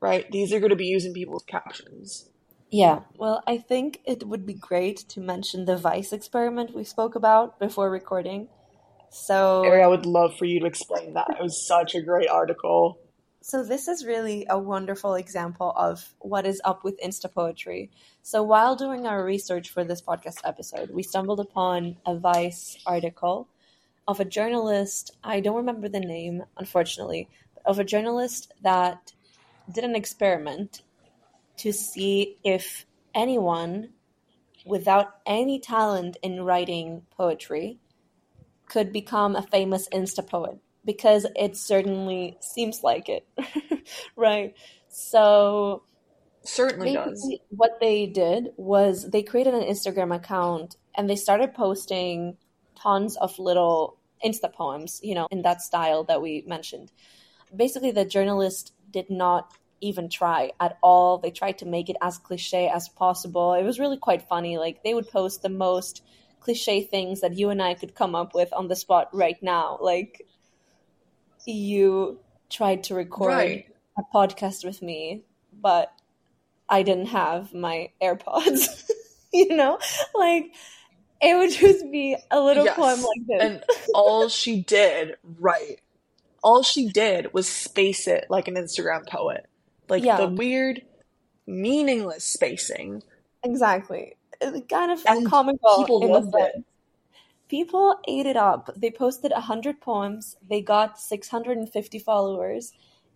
right? 0.00 0.30
These 0.30 0.52
are 0.52 0.60
going 0.60 0.70
to 0.70 0.76
be 0.76 0.86
using 0.86 1.12
people's 1.12 1.44
captions. 1.44 2.28
Yeah, 2.70 3.00
well, 3.16 3.42
I 3.46 3.58
think 3.58 4.00
it 4.04 4.26
would 4.26 4.44
be 4.44 4.54
great 4.54 4.98
to 5.10 5.20
mention 5.20 5.64
the 5.64 5.76
Vice 5.76 6.12
experiment 6.12 6.74
we 6.74 6.84
spoke 6.84 7.14
about 7.14 7.58
before 7.58 7.90
recording. 7.90 8.48
So, 9.10 9.64
Ari, 9.64 9.82
I 9.82 9.86
would 9.86 10.04
love 10.04 10.36
for 10.36 10.44
you 10.44 10.60
to 10.60 10.66
explain 10.66 11.14
that. 11.14 11.28
It 11.30 11.42
was 11.42 11.66
such 11.66 11.94
a 11.94 12.02
great 12.02 12.28
article. 12.28 12.98
So, 13.40 13.62
this 13.62 13.86
is 13.86 14.04
really 14.04 14.46
a 14.50 14.58
wonderful 14.58 15.14
example 15.14 15.72
of 15.76 16.12
what 16.18 16.44
is 16.44 16.60
up 16.64 16.82
with 16.82 17.00
Insta 17.00 17.32
poetry. 17.32 17.90
So, 18.22 18.42
while 18.42 18.74
doing 18.74 19.06
our 19.06 19.24
research 19.24 19.70
for 19.70 19.84
this 19.84 20.02
podcast 20.02 20.40
episode, 20.42 20.90
we 20.90 21.04
stumbled 21.04 21.38
upon 21.38 21.96
a 22.04 22.18
Vice 22.18 22.76
article 22.84 23.48
of 24.08 24.20
a 24.20 24.24
journalist, 24.24 25.16
I 25.24 25.40
don't 25.40 25.56
remember 25.56 25.88
the 25.88 26.00
name, 26.00 26.44
unfortunately, 26.56 27.28
of 27.64 27.78
a 27.78 27.84
journalist 27.84 28.52
that 28.62 29.12
did 29.72 29.84
an 29.84 29.96
experiment 29.96 30.82
to 31.58 31.72
see 31.72 32.38
if 32.44 32.86
anyone 33.14 33.90
without 34.64 35.18
any 35.24 35.58
talent 35.58 36.16
in 36.22 36.42
writing 36.42 37.02
poetry 37.16 37.78
could 38.68 38.92
become 38.92 39.36
a 39.36 39.42
famous 39.42 39.88
insta 39.90 40.28
poet 40.28 40.58
because 40.84 41.26
it 41.36 41.56
certainly 41.56 42.36
seems 42.40 42.82
like 42.82 43.08
it 43.08 43.26
right 44.16 44.54
so 44.88 45.82
certainly 46.42 46.94
does 46.94 47.36
what 47.50 47.78
they 47.80 48.06
did 48.06 48.48
was 48.56 49.10
they 49.10 49.22
created 49.22 49.54
an 49.54 49.62
instagram 49.62 50.14
account 50.14 50.76
and 50.96 51.08
they 51.08 51.16
started 51.16 51.54
posting 51.54 52.36
tons 52.76 53.16
of 53.16 53.38
little 53.38 53.98
insta 54.24 54.52
poems, 54.52 55.00
you 55.02 55.14
know, 55.14 55.28
in 55.30 55.42
that 55.42 55.62
style 55.62 56.04
that 56.04 56.22
we 56.22 56.44
mentioned. 56.46 56.92
Basically, 57.54 57.90
the 57.90 58.04
journalist 58.04 58.72
did 58.90 59.10
not 59.10 59.52
even 59.80 60.08
try 60.08 60.52
at 60.60 60.78
all. 60.82 61.18
They 61.18 61.30
tried 61.30 61.58
to 61.58 61.66
make 61.66 61.88
it 61.88 61.96
as 62.00 62.18
cliche 62.18 62.68
as 62.68 62.88
possible. 62.88 63.54
It 63.54 63.62
was 63.62 63.78
really 63.78 63.98
quite 63.98 64.28
funny. 64.28 64.58
Like, 64.58 64.82
they 64.82 64.94
would 64.94 65.08
post 65.08 65.42
the 65.42 65.48
most 65.48 66.02
cliche 66.40 66.82
things 66.82 67.20
that 67.20 67.36
you 67.36 67.50
and 67.50 67.62
I 67.62 67.74
could 67.74 67.94
come 67.94 68.14
up 68.14 68.34
with 68.34 68.52
on 68.52 68.68
the 68.68 68.76
spot 68.76 69.08
right 69.12 69.40
now. 69.42 69.78
Like, 69.80 70.26
you 71.44 72.18
tried 72.50 72.84
to 72.84 72.94
record 72.94 73.32
right. 73.32 73.66
a 73.98 74.02
podcast 74.14 74.64
with 74.64 74.82
me, 74.82 75.22
but 75.52 75.92
I 76.68 76.82
didn't 76.82 77.06
have 77.06 77.54
my 77.54 77.90
AirPods. 78.02 78.90
you 79.32 79.54
know? 79.54 79.78
Like, 80.14 80.52
it 81.20 81.36
would 81.36 81.50
just 81.50 81.90
be 81.90 82.16
a 82.30 82.40
little 82.40 82.64
yes. 82.64 82.76
poem 82.76 83.02
like 83.02 83.26
this. 83.26 83.42
and 83.42 83.64
all 83.94 84.28
she 84.28 84.62
did, 84.62 85.16
right. 85.38 85.80
All 86.42 86.62
she 86.62 86.88
did 86.88 87.32
was 87.32 87.48
space 87.48 88.06
it 88.06 88.26
like 88.28 88.48
an 88.48 88.54
Instagram 88.54 89.06
poet. 89.08 89.46
Like 89.88 90.04
yeah. 90.04 90.16
the 90.18 90.28
weird, 90.28 90.82
meaningless 91.46 92.24
spacing. 92.24 93.02
Exactly. 93.42 94.16
It 94.40 94.68
kind 94.68 94.90
of 94.92 95.02
and 95.06 95.26
comical. 95.26 95.78
People 95.78 96.08
loved 96.10 96.34
it. 96.36 96.64
People 97.48 97.96
ate 98.08 98.26
it 98.26 98.36
up. 98.36 98.70
They 98.76 98.90
posted 98.90 99.30
100 99.30 99.80
poems. 99.80 100.36
They 100.48 100.60
got 100.60 100.98
650 100.98 101.98
followers 102.00 102.72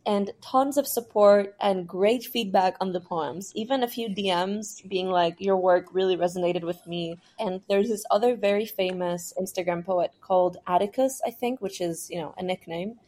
and 0.06 0.30
tons 0.40 0.78
of 0.78 0.87
support 0.87 1.54
and 1.61 1.87
great 1.87 2.24
feedback 2.24 2.76
on 2.80 2.92
the 2.92 3.00
poems. 3.00 3.52
Even 3.54 3.83
a 3.83 3.88
few 3.88 4.09
DMs 4.09 4.88
being 4.88 5.09
like, 5.09 5.37
Your 5.40 5.56
work 5.56 5.87
really 5.92 6.16
resonated 6.16 6.62
with 6.62 6.87
me. 6.87 7.18
And 7.38 7.61
there's 7.68 7.88
this 7.88 8.04
other 8.11 8.37
very 8.37 8.66
famous 8.66 9.35
Instagram 9.40 9.85
poet 9.85 10.12
called 10.20 10.56
Atticus, 10.66 11.20
I 11.26 11.30
think, 11.30 11.61
which 11.61 11.80
is, 11.80 12.09
you 12.11 12.18
know, 12.18 12.35
a 12.38 12.42
nickname. 12.42 12.98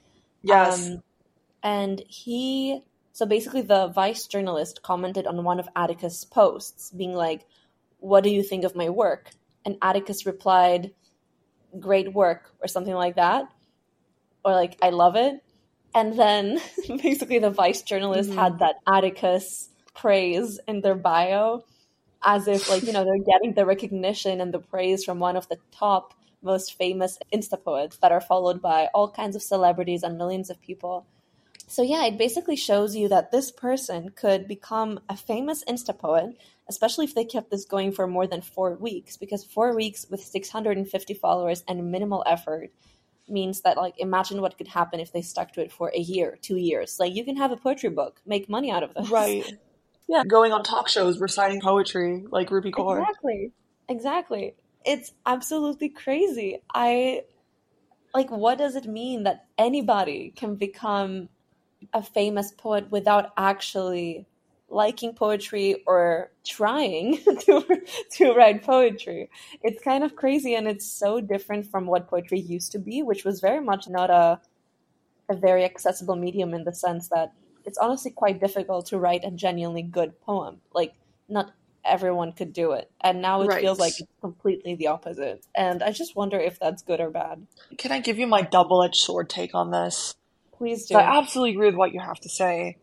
Yes. 0.42 0.88
Um, 0.88 1.02
and 1.62 2.02
he, 2.08 2.82
so 3.12 3.26
basically, 3.26 3.62
the 3.62 3.88
Vice 3.88 4.26
journalist 4.26 4.82
commented 4.82 5.26
on 5.26 5.44
one 5.44 5.60
of 5.60 5.68
Atticus' 5.76 6.24
posts, 6.24 6.90
being 6.90 7.14
like, 7.14 7.46
What 7.98 8.24
do 8.24 8.30
you 8.30 8.42
think 8.42 8.64
of 8.64 8.76
my 8.76 8.88
work? 8.88 9.30
And 9.64 9.76
Atticus 9.82 10.26
replied, 10.26 10.92
Great 11.78 12.12
work, 12.12 12.50
or 12.60 12.68
something 12.68 12.94
like 12.94 13.16
that. 13.16 13.46
Or 14.44 14.52
like, 14.52 14.76
I 14.82 14.90
love 14.90 15.16
it 15.16 15.42
and 15.94 16.18
then 16.18 16.60
basically 17.02 17.38
the 17.38 17.50
vice 17.50 17.82
journalist 17.82 18.30
mm-hmm. 18.30 18.38
had 18.38 18.58
that 18.58 18.76
Atticus 18.86 19.68
praise 19.94 20.58
in 20.66 20.80
their 20.80 20.94
bio 20.94 21.64
as 22.24 22.46
if 22.48 22.70
like, 22.70 22.84
you 22.84 22.92
know, 22.92 23.04
they're 23.04 23.24
getting 23.24 23.54
the 23.54 23.66
recognition 23.66 24.40
and 24.40 24.54
the 24.54 24.58
praise 24.58 25.04
from 25.04 25.18
one 25.18 25.36
of 25.36 25.48
the 25.48 25.58
top 25.72 26.14
most 26.40 26.74
famous 26.74 27.18
Insta 27.32 27.62
poets 27.62 27.98
that 27.98 28.12
are 28.12 28.20
followed 28.20 28.62
by 28.62 28.88
all 28.94 29.10
kinds 29.10 29.36
of 29.36 29.42
celebrities 29.42 30.02
and 30.02 30.18
millions 30.18 30.50
of 30.50 30.60
people. 30.60 31.06
So 31.72 31.82
yeah, 31.82 32.04
it 32.04 32.18
basically 32.18 32.56
shows 32.56 32.94
you 32.94 33.08
that 33.08 33.30
this 33.30 33.50
person 33.50 34.10
could 34.10 34.46
become 34.46 35.00
a 35.08 35.16
famous 35.16 35.64
Insta 35.64 35.98
poet 35.98 36.36
especially 36.68 37.04
if 37.04 37.14
they 37.14 37.24
kept 37.24 37.50
this 37.50 37.64
going 37.64 37.92
for 37.92 38.06
more 38.06 38.26
than 38.26 38.40
four 38.40 38.74
weeks, 38.74 39.16
because 39.16 39.44
four 39.44 39.74
weeks 39.74 40.06
with 40.08 40.22
650 40.22 41.14
followers 41.14 41.64
and 41.68 41.90
minimal 41.90 42.22
effort 42.26 42.70
means 43.28 43.60
that 43.62 43.76
like 43.76 43.94
imagine 43.98 44.40
what 44.40 44.58
could 44.58 44.68
happen 44.68 45.00
if 45.00 45.12
they 45.12 45.22
stuck 45.22 45.52
to 45.52 45.60
it 45.60 45.72
for 45.72 45.92
a 45.94 45.98
year, 45.98 46.38
two 46.40 46.56
years. 46.56 46.98
Like 46.98 47.14
you 47.14 47.24
can 47.24 47.36
have 47.36 47.52
a 47.52 47.56
poetry 47.56 47.90
book, 47.90 48.20
make 48.26 48.48
money 48.48 48.70
out 48.70 48.82
of 48.82 48.94
this. 48.94 49.10
Right. 49.10 49.44
Yeah, 50.08 50.24
going 50.24 50.52
on 50.52 50.62
talk 50.64 50.88
shows, 50.88 51.20
reciting 51.20 51.60
poetry 51.60 52.24
like 52.30 52.48
Rupi 52.50 52.72
Kaur. 52.72 53.00
Exactly. 53.00 53.52
Exactly. 53.88 54.54
It's 54.84 55.12
absolutely 55.24 55.88
crazy. 55.88 56.58
I 56.74 57.22
like 58.14 58.30
what 58.30 58.58
does 58.58 58.76
it 58.76 58.86
mean 58.86 59.22
that 59.22 59.46
anybody 59.56 60.32
can 60.34 60.56
become 60.56 61.28
a 61.92 62.02
famous 62.02 62.52
poet 62.52 62.90
without 62.90 63.32
actually 63.36 64.26
liking 64.68 65.14
poetry 65.14 65.82
or 65.86 66.30
trying 66.44 67.18
to 67.40 67.82
to 68.12 68.32
write 68.32 68.62
poetry. 68.62 69.30
It's 69.62 69.82
kind 69.82 70.02
of 70.02 70.16
crazy 70.16 70.54
and 70.54 70.66
it's 70.66 70.86
so 70.86 71.20
different 71.20 71.66
from 71.66 71.86
what 71.86 72.08
poetry 72.08 72.40
used 72.40 72.72
to 72.72 72.78
be, 72.78 73.02
which 73.02 73.24
was 73.24 73.40
very 73.40 73.60
much 73.60 73.88
not 73.88 74.10
a 74.10 74.40
a 75.28 75.34
very 75.36 75.64
accessible 75.64 76.16
medium 76.16 76.52
in 76.54 76.64
the 76.64 76.74
sense 76.74 77.08
that 77.08 77.32
it's 77.64 77.78
honestly 77.78 78.10
quite 78.10 78.40
difficult 78.40 78.86
to 78.86 78.98
write 78.98 79.24
a 79.24 79.30
genuinely 79.30 79.82
good 79.82 80.20
poem. 80.20 80.60
Like 80.72 80.94
not 81.28 81.52
everyone 81.84 82.32
could 82.32 82.52
do 82.52 82.72
it. 82.72 82.90
And 83.00 83.20
now 83.22 83.42
it 83.42 83.48
right. 83.48 83.60
feels 83.60 83.78
like 83.78 83.98
it's 83.98 84.12
completely 84.20 84.74
the 84.74 84.88
opposite. 84.88 85.44
And 85.54 85.82
I 85.82 85.92
just 85.92 86.16
wonder 86.16 86.38
if 86.38 86.58
that's 86.58 86.82
good 86.82 87.00
or 87.00 87.10
bad. 87.10 87.46
Can 87.78 87.92
I 87.92 88.00
give 88.00 88.18
you 88.18 88.26
my 88.26 88.42
double 88.42 88.82
edged 88.82 88.96
sword 88.96 89.28
take 89.28 89.54
on 89.54 89.70
this? 89.70 90.14
Please 90.62 90.86
do. 90.86 90.94
I 90.94 91.18
absolutely 91.18 91.54
agree 91.54 91.66
with 91.66 91.74
what 91.74 91.92
you 91.92 91.98
have 91.98 92.20
to 92.20 92.28
say. 92.28 92.76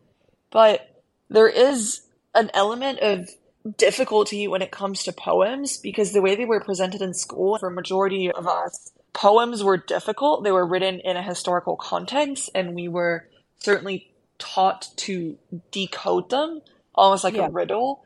But 0.50 1.02
there 1.30 1.48
is 1.48 2.02
an 2.34 2.50
element 2.52 2.98
of 2.98 3.30
difficulty 3.78 4.46
when 4.46 4.60
it 4.60 4.70
comes 4.70 5.02
to 5.04 5.14
poems 5.14 5.78
because 5.78 6.12
the 6.12 6.20
way 6.20 6.34
they 6.34 6.44
were 6.44 6.60
presented 6.60 7.00
in 7.00 7.14
school 7.14 7.56
for 7.56 7.68
a 7.68 7.72
majority 7.72 8.30
of 8.30 8.46
us, 8.46 8.92
poems 9.14 9.64
were 9.64 9.78
difficult. 9.78 10.44
They 10.44 10.52
were 10.52 10.66
written 10.66 11.00
in 11.00 11.16
a 11.16 11.22
historical 11.22 11.74
context, 11.74 12.50
and 12.54 12.74
we 12.74 12.86
were 12.86 13.26
certainly 13.60 14.12
taught 14.38 14.88
to 14.96 15.38
decode 15.70 16.28
them 16.28 16.60
almost 16.94 17.24
like 17.24 17.32
yeah. 17.32 17.46
a 17.46 17.50
riddle. 17.50 18.04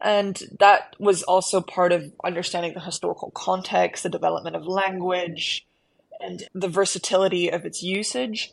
And 0.00 0.36
that 0.58 0.96
was 0.98 1.22
also 1.22 1.60
part 1.60 1.92
of 1.92 2.12
understanding 2.24 2.74
the 2.74 2.80
historical 2.80 3.30
context, 3.30 4.02
the 4.02 4.08
development 4.08 4.56
of 4.56 4.66
language, 4.66 5.64
and 6.20 6.44
the 6.54 6.68
versatility 6.68 7.48
of 7.50 7.64
its 7.64 7.82
usage. 7.82 8.52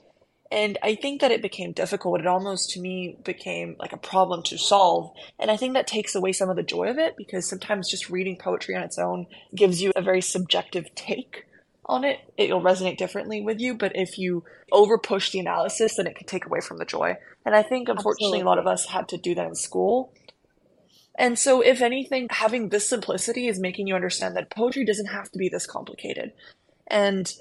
And 0.52 0.78
I 0.84 0.96
think 0.96 1.22
that 1.22 1.32
it 1.32 1.42
became 1.42 1.72
difficult. 1.72 2.20
It 2.20 2.28
almost 2.28 2.70
to 2.72 2.80
me 2.80 3.18
became 3.24 3.76
like 3.80 3.94
a 3.94 3.98
problem 3.98 4.44
to 4.44 4.58
solve. 4.58 5.12
And 5.40 5.50
I 5.50 5.58
think 5.58 5.74
that 5.74 5.88
takes 5.88 6.14
away 6.14 6.34
some 6.34 6.50
of 6.50 6.56
the 6.56 6.64
joy 6.64 6.90
of 6.90 7.00
it 7.00 7.16
because 7.18 7.50
sometimes 7.50 7.90
just 7.90 8.10
reading 8.10 8.38
poetry 8.38 8.76
on 8.76 8.84
its 8.84 9.00
own 9.00 9.26
gives 9.56 9.82
you 9.82 9.92
a 9.96 10.02
very 10.02 10.22
subjective 10.22 10.94
take 10.94 11.48
on 11.88 12.04
it. 12.04 12.20
It'll 12.38 12.62
resonate 12.62 12.98
differently 12.98 13.42
with 13.42 13.60
you. 13.60 13.74
But 13.76 13.94
if 13.96 14.18
you 14.18 14.44
over 14.72 14.98
push 14.98 15.32
the 15.32 15.40
analysis, 15.40 15.96
then 15.96 16.08
it 16.08 16.16
can 16.16 16.28
take 16.28 16.46
away 16.46 16.62
from 16.62 16.78
the 16.78 16.86
joy. 16.86 17.18
And 17.46 17.56
I 17.56 17.64
think 17.64 17.90
unfortunately 17.90 18.40
Absolutely. 18.40 18.42
a 18.42 18.46
lot 18.46 18.60
of 18.60 18.68
us 18.68 18.86
had 18.86 19.08
to 19.10 19.18
do 19.18 19.36
that 19.36 19.48
in 19.48 19.56
school. 19.56 20.14
And 21.18 21.40
so, 21.40 21.62
if 21.62 21.82
anything, 21.82 22.28
having 22.30 22.70
this 22.70 22.90
simplicity 22.90 23.48
is 23.48 23.58
making 23.60 23.88
you 23.88 23.96
understand 23.96 24.36
that 24.36 24.50
poetry 24.50 24.84
doesn't 24.84 25.06
have 25.08 25.32
to 25.32 25.38
be 25.38 25.48
this 25.48 25.66
complicated. 25.66 26.34
And 26.88 27.34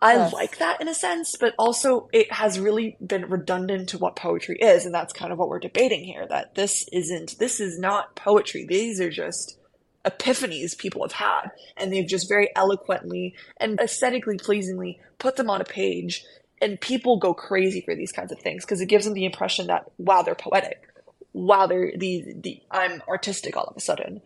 I 0.00 0.14
yes. 0.14 0.32
like 0.32 0.58
that 0.58 0.80
in 0.80 0.88
a 0.88 0.94
sense, 0.94 1.36
but 1.40 1.54
also 1.58 2.08
it 2.12 2.30
has 2.30 2.60
really 2.60 2.96
been 3.04 3.30
redundant 3.30 3.88
to 3.90 3.98
what 3.98 4.14
poetry 4.14 4.58
is. 4.60 4.84
And 4.84 4.94
that's 4.94 5.12
kind 5.12 5.32
of 5.32 5.38
what 5.38 5.48
we're 5.48 5.58
debating 5.58 6.04
here 6.04 6.26
that 6.28 6.54
this 6.54 6.86
isn't, 6.92 7.38
this 7.38 7.60
is 7.60 7.78
not 7.78 8.14
poetry. 8.14 8.66
These 8.66 9.00
are 9.00 9.10
just 9.10 9.58
epiphanies 10.04 10.76
people 10.76 11.02
have 11.02 11.12
had. 11.12 11.50
And 11.76 11.92
they've 11.92 12.06
just 12.06 12.28
very 12.28 12.50
eloquently 12.54 13.34
and 13.56 13.80
aesthetically 13.80 14.36
pleasingly 14.36 15.00
put 15.18 15.36
them 15.36 15.48
on 15.48 15.62
a 15.62 15.64
page. 15.64 16.24
And 16.60 16.80
people 16.80 17.18
go 17.18 17.32
crazy 17.32 17.80
for 17.80 17.94
these 17.94 18.12
kinds 18.12 18.32
of 18.32 18.38
things 18.38 18.64
because 18.64 18.82
it 18.82 18.86
gives 18.86 19.06
them 19.06 19.14
the 19.14 19.24
impression 19.24 19.68
that, 19.68 19.90
wow, 19.96 20.22
they're 20.22 20.34
poetic. 20.34 20.88
Wow, 21.32 21.66
they're 21.66 21.92
the, 21.96 22.34
the, 22.36 22.62
I'm 22.70 23.02
artistic 23.08 23.56
all 23.56 23.64
of 23.64 23.76
a 23.76 23.80
sudden. 23.80 24.20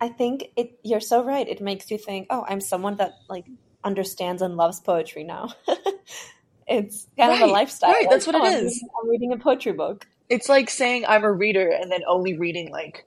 I 0.00 0.08
think 0.08 0.46
it, 0.56 0.78
you're 0.82 1.00
so 1.00 1.24
right. 1.24 1.48
It 1.48 1.60
makes 1.60 1.90
you 1.90 1.98
think, 1.98 2.26
oh, 2.30 2.44
I'm 2.48 2.60
someone 2.60 2.96
that 2.96 3.14
like 3.28 3.46
understands 3.84 4.42
and 4.42 4.56
loves 4.56 4.80
poetry 4.80 5.24
now. 5.24 5.52
it's 6.66 7.06
kind 7.16 7.30
right, 7.30 7.42
of 7.42 7.48
a 7.48 7.52
lifestyle. 7.52 7.92
Right, 7.92 8.02
like, 8.02 8.10
that's 8.10 8.26
what 8.26 8.36
oh, 8.36 8.44
it 8.44 8.64
is. 8.64 8.84
I'm 9.00 9.08
reading 9.08 9.32
a 9.32 9.38
poetry 9.38 9.72
book. 9.72 10.06
It's 10.28 10.48
like 10.48 10.68
saying 10.70 11.04
I'm 11.06 11.24
a 11.24 11.32
reader 11.32 11.70
and 11.70 11.90
then 11.90 12.02
only 12.06 12.36
reading 12.36 12.70
like 12.70 13.06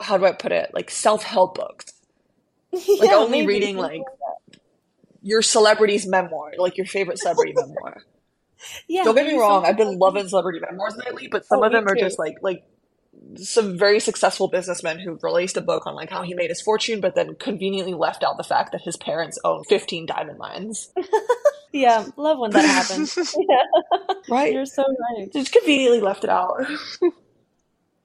how 0.00 0.16
do 0.16 0.24
I 0.24 0.32
put 0.32 0.52
it? 0.52 0.70
Like 0.72 0.90
self 0.90 1.22
help 1.22 1.56
books. 1.56 1.92
Like 2.72 3.10
yeah, 3.10 3.16
only 3.16 3.46
reading 3.46 3.76
like 3.76 4.02
your 5.22 5.42
celebrity's 5.42 6.06
memoir, 6.06 6.52
like 6.56 6.76
your 6.76 6.86
favorite 6.86 7.18
celebrity 7.18 7.52
memoir. 7.56 8.02
Yeah. 8.86 9.02
Don't 9.02 9.16
get 9.16 9.26
me 9.26 9.36
wrong, 9.36 9.64
I've 9.64 9.76
been 9.76 9.98
loving 9.98 10.28
celebrity 10.28 10.60
memoirs 10.60 10.96
lately, 10.96 11.26
but 11.26 11.44
some 11.44 11.60
oh, 11.60 11.64
of 11.64 11.72
them 11.72 11.88
are 11.88 11.94
too. 11.94 12.00
just 12.00 12.18
like 12.18 12.36
like 12.42 12.62
some 13.36 13.78
very 13.78 14.00
successful 14.00 14.48
businessman 14.48 14.98
who 14.98 15.18
released 15.22 15.56
a 15.56 15.60
book 15.60 15.86
on 15.86 15.94
like 15.94 16.10
how 16.10 16.22
he 16.22 16.34
made 16.34 16.50
his 16.50 16.60
fortune, 16.60 17.00
but 17.00 17.14
then 17.14 17.34
conveniently 17.36 17.94
left 17.94 18.22
out 18.22 18.36
the 18.36 18.44
fact 18.44 18.72
that 18.72 18.82
his 18.82 18.96
parents 18.96 19.38
own 19.44 19.64
15 19.64 20.06
diamond 20.06 20.38
mines. 20.38 20.92
yeah, 21.72 22.06
love 22.16 22.38
when 22.38 22.50
that 22.52 22.64
happens. 22.64 23.16
yeah. 23.38 24.14
Right? 24.28 24.52
You're 24.52 24.66
so 24.66 24.84
right. 24.84 25.32
Just 25.32 25.52
conveniently 25.52 26.00
left 26.00 26.24
it 26.24 26.30
out. 26.30 26.66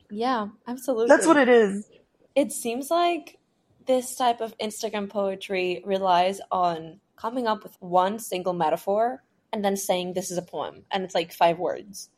yeah, 0.10 0.48
absolutely. 0.68 1.08
That's 1.08 1.26
what 1.26 1.38
it 1.38 1.50
is. 1.50 1.88
It 2.36 2.52
seems 2.52 2.90
like 2.92 3.38
this 3.86 4.16
type 4.16 4.42
of 4.42 4.58
Instagram 4.58 5.10
poetry 5.10 5.82
relies 5.86 6.42
on 6.52 7.00
coming 7.16 7.48
up 7.48 7.64
with 7.64 7.76
one 7.80 8.20
single 8.20 8.54
metaphor 8.54 9.24
and 9.54 9.64
then 9.64 9.78
saying 9.78 10.14
this 10.14 10.32
is 10.32 10.38
a 10.38 10.42
poem 10.42 10.84
and 10.92 11.04
it's 11.04 11.16
like 11.16 11.32
five 11.32 11.58
words, 11.58 12.10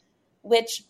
which 0.42 0.84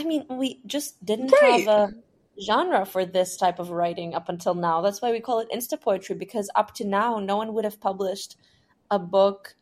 I 0.00 0.04
mean, 0.04 0.24
we 0.28 0.60
just 0.66 1.04
didn't 1.04 1.32
right. 1.42 1.66
have 1.66 1.68
a 1.68 1.94
genre 2.42 2.86
for 2.86 3.04
this 3.04 3.36
type 3.36 3.58
of 3.58 3.70
writing 3.70 4.14
up 4.14 4.28
until 4.28 4.54
now. 4.54 4.80
That's 4.80 5.02
why 5.02 5.12
we 5.12 5.20
call 5.20 5.40
it 5.40 5.48
insta 5.54 5.80
poetry 5.80 6.16
because 6.16 6.48
up 6.54 6.74
to 6.76 6.86
now, 6.86 7.18
no 7.18 7.36
one 7.36 7.52
would 7.54 7.64
have 7.64 7.80
published 7.80 8.36
a 8.90 8.98
book 8.98 9.54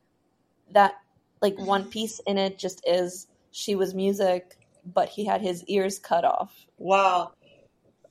that, 0.73 0.95
like, 1.43 1.55
mm-hmm. 1.55 1.67
one 1.67 1.85
piece 1.85 2.21
in 2.27 2.39
it 2.39 2.59
just 2.59 2.81
is 2.87 3.27
she 3.51 3.75
was 3.75 3.95
music, 3.95 4.57
but 4.85 5.09
he 5.09 5.25
had 5.25 5.41
his 5.41 5.65
ears 5.65 5.99
cut 5.99 6.25
off. 6.25 6.67
Wow. 6.79 7.33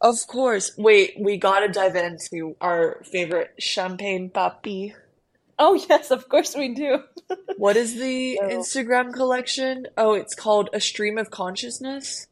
Of 0.02 0.28
course. 0.28 0.78
Wait, 0.78 1.14
we 1.18 1.38
gotta 1.38 1.70
dive 1.70 1.96
into 1.96 2.56
our 2.60 3.02
favorite 3.04 3.54
champagne 3.58 4.30
papi. 4.30 4.94
Oh 5.60 5.74
yes, 5.90 6.12
of 6.12 6.30
course 6.30 6.56
we 6.56 6.74
do. 6.74 7.04
what 7.58 7.78
is 7.78 7.96
the 7.96 8.40
Instagram 8.44 9.14
collection? 9.14 9.88
Oh, 9.98 10.14
it's 10.14 10.36
called 10.36 10.70
A 10.74 10.80
Stream 10.80 11.18
of 11.18 11.32
Consciousness. 11.32 12.28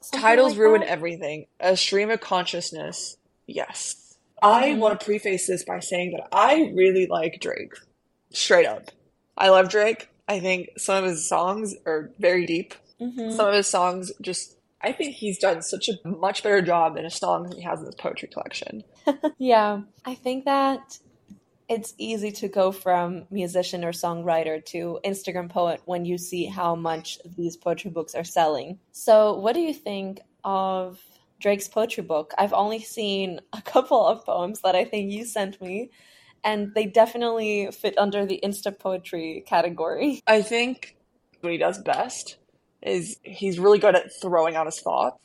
Something 0.00 0.20
Titles 0.20 0.52
like 0.52 0.60
ruin 0.60 0.80
that? 0.80 0.90
everything. 0.90 1.46
A 1.60 1.76
Stream 1.76 2.10
of 2.10 2.20
Consciousness. 2.20 3.16
Yes. 3.46 4.16
I 4.42 4.70
mm-hmm. 4.70 4.80
want 4.80 5.00
to 5.00 5.06
preface 5.06 5.46
this 5.46 5.64
by 5.64 5.80
saying 5.80 6.12
that 6.12 6.28
I 6.30 6.70
really 6.74 7.06
like 7.06 7.40
Drake. 7.40 7.72
Straight 8.30 8.66
up. 8.66 8.90
I 9.36 9.48
love 9.48 9.68
Drake. 9.68 10.08
I 10.28 10.40
think 10.40 10.70
some 10.76 11.02
of 11.02 11.10
his 11.10 11.28
songs 11.28 11.74
are 11.86 12.10
very 12.18 12.46
deep. 12.46 12.74
Mm-hmm. 13.00 13.30
Some 13.30 13.48
of 13.48 13.54
his 13.54 13.66
songs 13.66 14.12
just 14.20 14.56
I 14.82 14.92
think 14.92 15.16
he's 15.16 15.38
done 15.38 15.62
such 15.62 15.88
a 15.88 16.06
much 16.06 16.42
better 16.42 16.62
job 16.62 16.96
in 16.96 17.04
his 17.04 17.14
songs 17.14 17.48
than 17.48 17.58
he 17.58 17.64
has 17.64 17.80
in 17.80 17.86
his 17.86 17.94
poetry 17.94 18.28
collection. 18.28 18.84
yeah. 19.38 19.80
I 20.04 20.14
think 20.14 20.44
that 20.44 20.98
it's 21.68 21.94
easy 21.98 22.30
to 22.32 22.48
go 22.48 22.70
from 22.70 23.26
musician 23.30 23.84
or 23.84 23.92
songwriter 23.92 24.64
to 24.66 25.00
Instagram 25.04 25.50
poet 25.50 25.80
when 25.84 26.04
you 26.04 26.16
see 26.16 26.46
how 26.46 26.76
much 26.76 27.18
these 27.36 27.56
poetry 27.56 27.90
books 27.90 28.14
are 28.14 28.24
selling. 28.24 28.78
So, 28.92 29.38
what 29.38 29.54
do 29.54 29.60
you 29.60 29.74
think 29.74 30.20
of 30.44 31.00
Drake's 31.40 31.68
poetry 31.68 32.04
book? 32.04 32.32
I've 32.38 32.52
only 32.52 32.80
seen 32.80 33.40
a 33.52 33.60
couple 33.62 34.06
of 34.06 34.24
poems 34.24 34.60
that 34.62 34.76
I 34.76 34.84
think 34.84 35.10
you 35.10 35.24
sent 35.24 35.60
me, 35.60 35.90
and 36.44 36.72
they 36.74 36.86
definitely 36.86 37.70
fit 37.72 37.98
under 37.98 38.24
the 38.24 38.40
Insta 38.44 38.76
poetry 38.78 39.44
category. 39.46 40.20
I 40.26 40.42
think 40.42 40.96
what 41.40 41.52
he 41.52 41.58
does 41.58 41.78
best 41.78 42.36
is 42.82 43.18
he's 43.22 43.58
really 43.58 43.78
good 43.78 43.96
at 43.96 44.10
throwing 44.20 44.54
out 44.54 44.66
his 44.66 44.80
thoughts 44.80 45.18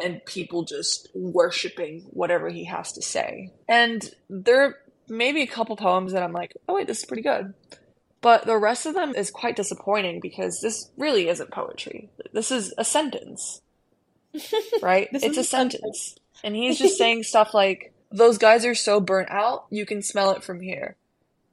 and 0.00 0.24
people 0.26 0.64
just 0.64 1.08
worshiping 1.14 2.06
whatever 2.10 2.48
he 2.50 2.64
has 2.64 2.92
to 2.92 3.02
say. 3.02 3.50
And 3.68 4.08
there 4.28 4.76
maybe 5.08 5.42
a 5.42 5.46
couple 5.46 5.76
poems 5.76 6.12
that 6.12 6.22
I'm 6.22 6.32
like, 6.32 6.56
oh 6.68 6.74
wait, 6.74 6.86
this 6.86 7.00
is 7.00 7.04
pretty 7.04 7.22
good. 7.22 7.54
But 8.20 8.46
the 8.46 8.56
rest 8.58 8.86
of 8.86 8.94
them 8.94 9.14
is 9.14 9.30
quite 9.30 9.56
disappointing 9.56 10.20
because 10.20 10.60
this 10.60 10.90
really 10.96 11.28
isn't 11.28 11.50
poetry. 11.50 12.10
This 12.32 12.50
is 12.50 12.74
a 12.78 12.84
sentence. 12.84 13.62
Right? 14.82 15.08
it's 15.12 15.24
a, 15.24 15.44
sentence. 15.44 15.80
sentence. 15.80 16.16
And 16.44 16.54
he's 16.54 16.78
just 16.78 16.98
saying 16.98 17.24
stuff 17.24 17.54
like, 17.54 17.92
those 18.10 18.38
guys 18.38 18.64
are 18.64 18.74
so 18.74 19.00
burnt 19.00 19.30
out, 19.30 19.66
you 19.70 19.84
can 19.84 20.02
smell 20.02 20.30
it 20.30 20.42
from 20.42 20.60
here. 20.60 20.96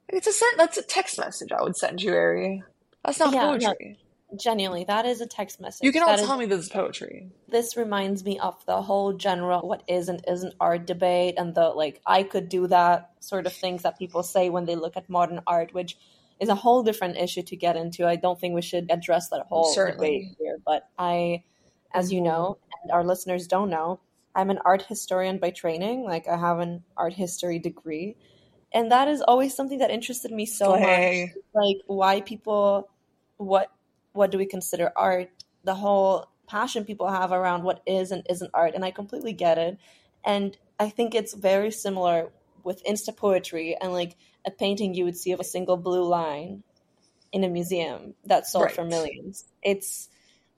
It's 0.08 0.26
a 0.26 0.32
sent 0.32 0.56
that's 0.56 0.76
a 0.76 0.82
text 0.82 1.18
message 1.18 1.50
I 1.52 1.62
would 1.62 1.76
send 1.76 2.02
you, 2.02 2.14
Ari. 2.14 2.62
That's 3.04 3.18
not 3.18 3.34
yeah, 3.34 3.40
poetry. 3.40 3.98
Genuinely, 4.34 4.82
that 4.84 5.06
is 5.06 5.20
a 5.20 5.26
text 5.26 5.60
message. 5.60 5.84
You 5.84 5.92
can 5.92 6.02
all 6.02 6.08
That 6.08 6.18
tell 6.18 6.32
is- 6.32 6.38
me 6.40 6.46
this 6.46 6.64
is 6.64 6.68
poetry. 6.68 7.30
this 7.48 7.76
reminds 7.76 8.24
me 8.24 8.38
of 8.40 8.64
the 8.66 8.82
whole 8.82 9.12
general 9.12 9.68
what 9.68 9.84
is 9.86 10.08
and 10.08 10.20
isn't 10.26 10.54
art 10.58 10.84
debate 10.84 11.34
and 11.38 11.54
the 11.54 11.68
like 11.68 12.00
I 12.04 12.24
could 12.24 12.48
do 12.48 12.66
that 12.66 13.12
sort 13.20 13.46
of 13.46 13.52
things 13.52 13.82
that 13.82 13.98
people 13.98 14.24
say 14.24 14.50
when 14.50 14.64
they 14.64 14.74
look 14.74 14.96
at 14.96 15.08
modern 15.08 15.40
art, 15.46 15.72
which 15.72 15.96
is 16.40 16.48
a 16.48 16.56
whole 16.56 16.82
different 16.82 17.16
issue 17.16 17.42
to 17.42 17.56
get 17.56 17.76
into. 17.76 18.06
I 18.06 18.16
don't 18.16 18.38
think 18.38 18.54
we 18.54 18.62
should 18.62 18.90
address 18.90 19.28
that 19.28 19.46
whole 19.48 19.72
Certainly. 19.72 20.06
debate 20.06 20.36
here. 20.40 20.58
But 20.66 20.88
I, 20.98 21.44
as 21.94 22.12
you 22.12 22.20
know, 22.20 22.58
and 22.82 22.90
our 22.90 23.04
listeners 23.04 23.46
don't 23.46 23.70
know, 23.70 24.00
I'm 24.34 24.50
an 24.50 24.58
art 24.64 24.82
historian 24.82 25.38
by 25.38 25.50
training. 25.50 26.02
Like 26.04 26.26
I 26.26 26.36
have 26.36 26.58
an 26.58 26.82
art 26.96 27.14
history 27.14 27.60
degree. 27.60 28.16
And 28.72 28.90
that 28.90 29.06
is 29.06 29.22
always 29.22 29.54
something 29.54 29.78
that 29.78 29.90
interested 29.92 30.32
me 30.32 30.46
so 30.46 30.72
much 30.78 31.28
like 31.54 31.76
why 31.86 32.20
people 32.22 32.88
what 33.38 33.70
what 34.16 34.30
do 34.30 34.38
we 34.38 34.46
consider 34.46 34.92
art? 34.96 35.30
The 35.64 35.74
whole 35.74 36.26
passion 36.46 36.84
people 36.84 37.08
have 37.08 37.32
around 37.32 37.64
what 37.64 37.82
is 37.86 38.10
and 38.12 38.24
isn't 38.30 38.50
art 38.54 38.74
and 38.74 38.84
i 38.84 38.90
completely 38.90 39.32
get 39.32 39.58
it. 39.58 39.78
And 40.24 40.56
i 40.78 40.88
think 40.88 41.14
it's 41.14 41.34
very 41.34 41.70
similar 41.70 42.30
with 42.64 42.84
insta 42.84 43.16
poetry 43.16 43.76
and 43.80 43.92
like 43.92 44.16
a 44.46 44.50
painting 44.50 44.94
you 44.94 45.04
would 45.04 45.16
see 45.16 45.32
of 45.32 45.40
a 45.40 45.44
single 45.44 45.76
blue 45.76 46.04
line 46.04 46.62
in 47.32 47.44
a 47.44 47.48
museum 47.48 48.14
that 48.24 48.46
sold 48.46 48.72
for 48.72 48.84
millions. 48.84 49.44
It's 49.62 50.08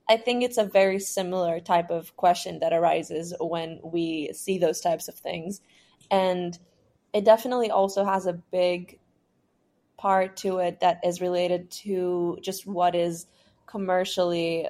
i 0.07 0.17
think 0.17 0.43
it's 0.43 0.57
a 0.57 0.63
very 0.63 0.99
similar 0.99 1.59
type 1.59 1.89
of 1.91 2.15
question 2.15 2.59
that 2.59 2.73
arises 2.73 3.33
when 3.39 3.79
we 3.83 4.31
see 4.33 4.57
those 4.57 4.81
types 4.81 5.07
of 5.07 5.15
things. 5.15 5.61
And 6.11 6.57
it 7.13 7.25
definitely 7.25 7.71
also 7.71 8.05
has 8.05 8.25
a 8.25 8.33
big 8.33 8.99
part 9.97 10.37
to 10.37 10.59
it 10.59 10.79
that 10.79 11.01
is 11.03 11.19
related 11.19 11.69
to 11.69 12.37
just 12.41 12.65
what 12.65 12.95
is 12.95 13.25
commercially 13.69 14.67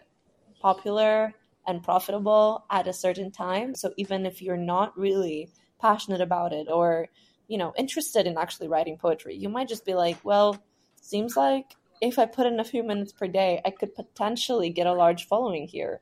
popular 0.59 1.33
and 1.67 1.83
profitable 1.83 2.65
at 2.69 2.87
a 2.87 2.93
certain 2.93 3.31
time. 3.31 3.75
So 3.75 3.93
even 3.97 4.25
if 4.25 4.41
you're 4.41 4.57
not 4.57 4.97
really 4.97 5.49
passionate 5.79 6.21
about 6.21 6.51
it 6.51 6.67
or, 6.69 7.07
you 7.47 7.57
know, 7.57 7.73
interested 7.77 8.27
in 8.27 8.37
actually 8.37 8.67
writing 8.67 8.97
poetry, 8.97 9.35
you 9.35 9.49
might 9.49 9.69
just 9.69 9.85
be 9.85 9.93
like, 9.93 10.17
well, 10.23 10.57
seems 11.01 11.37
like 11.37 11.75
if 12.01 12.19
I 12.19 12.25
put 12.25 12.47
in 12.47 12.59
a 12.59 12.63
few 12.63 12.83
minutes 12.83 13.13
per 13.13 13.27
day, 13.27 13.61
I 13.65 13.71
could 13.71 13.95
potentially 13.95 14.69
get 14.69 14.87
a 14.87 14.93
large 14.93 15.27
following 15.27 15.67
here. 15.67 16.01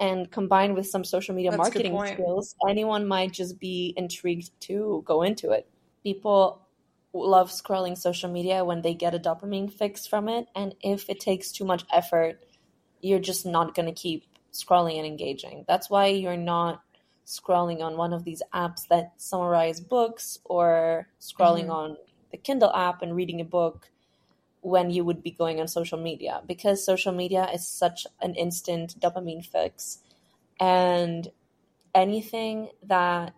And 0.00 0.30
combined 0.30 0.76
with 0.76 0.86
some 0.86 1.02
social 1.02 1.34
media 1.34 1.50
That's 1.50 1.58
marketing 1.58 1.98
skills, 2.06 2.54
anyone 2.68 3.08
might 3.08 3.32
just 3.32 3.58
be 3.58 3.94
intrigued 3.96 4.50
to 4.62 5.02
go 5.04 5.22
into 5.22 5.50
it. 5.50 5.68
People 6.04 6.67
love 7.12 7.50
scrolling 7.50 7.96
social 7.96 8.30
media 8.30 8.64
when 8.64 8.82
they 8.82 8.94
get 8.94 9.14
a 9.14 9.18
dopamine 9.18 9.72
fix 9.72 10.06
from 10.06 10.28
it. 10.28 10.46
And 10.54 10.74
if 10.82 11.08
it 11.08 11.20
takes 11.20 11.52
too 11.52 11.64
much 11.64 11.84
effort, 11.92 12.44
you're 13.00 13.18
just 13.20 13.46
not 13.46 13.74
going 13.74 13.86
to 13.86 14.00
keep 14.00 14.24
scrolling 14.52 14.96
and 14.98 15.06
engaging. 15.06 15.64
That's 15.68 15.88
why 15.90 16.06
you're 16.06 16.36
not 16.36 16.82
scrolling 17.26 17.80
on 17.80 17.96
one 17.96 18.12
of 18.12 18.24
these 18.24 18.42
apps 18.54 18.86
that 18.88 19.12
summarize 19.16 19.80
books 19.80 20.38
or 20.44 21.08
scrolling 21.20 21.66
Mhm. 21.66 21.74
on 21.74 21.96
the 22.30 22.38
Kindle 22.38 22.72
app 22.74 23.02
and 23.02 23.14
reading 23.14 23.40
a 23.40 23.44
book 23.44 23.90
when 24.60 24.90
you 24.90 25.04
would 25.04 25.22
be 25.22 25.30
going 25.30 25.60
on 25.60 25.68
social 25.68 25.98
media 25.98 26.42
because 26.46 26.84
social 26.84 27.12
media 27.12 27.48
is 27.52 27.66
such 27.66 28.06
an 28.20 28.34
instant 28.34 28.98
dopamine 29.00 29.44
fix. 29.44 30.02
And 30.58 31.30
anything 31.94 32.70
that 32.82 33.34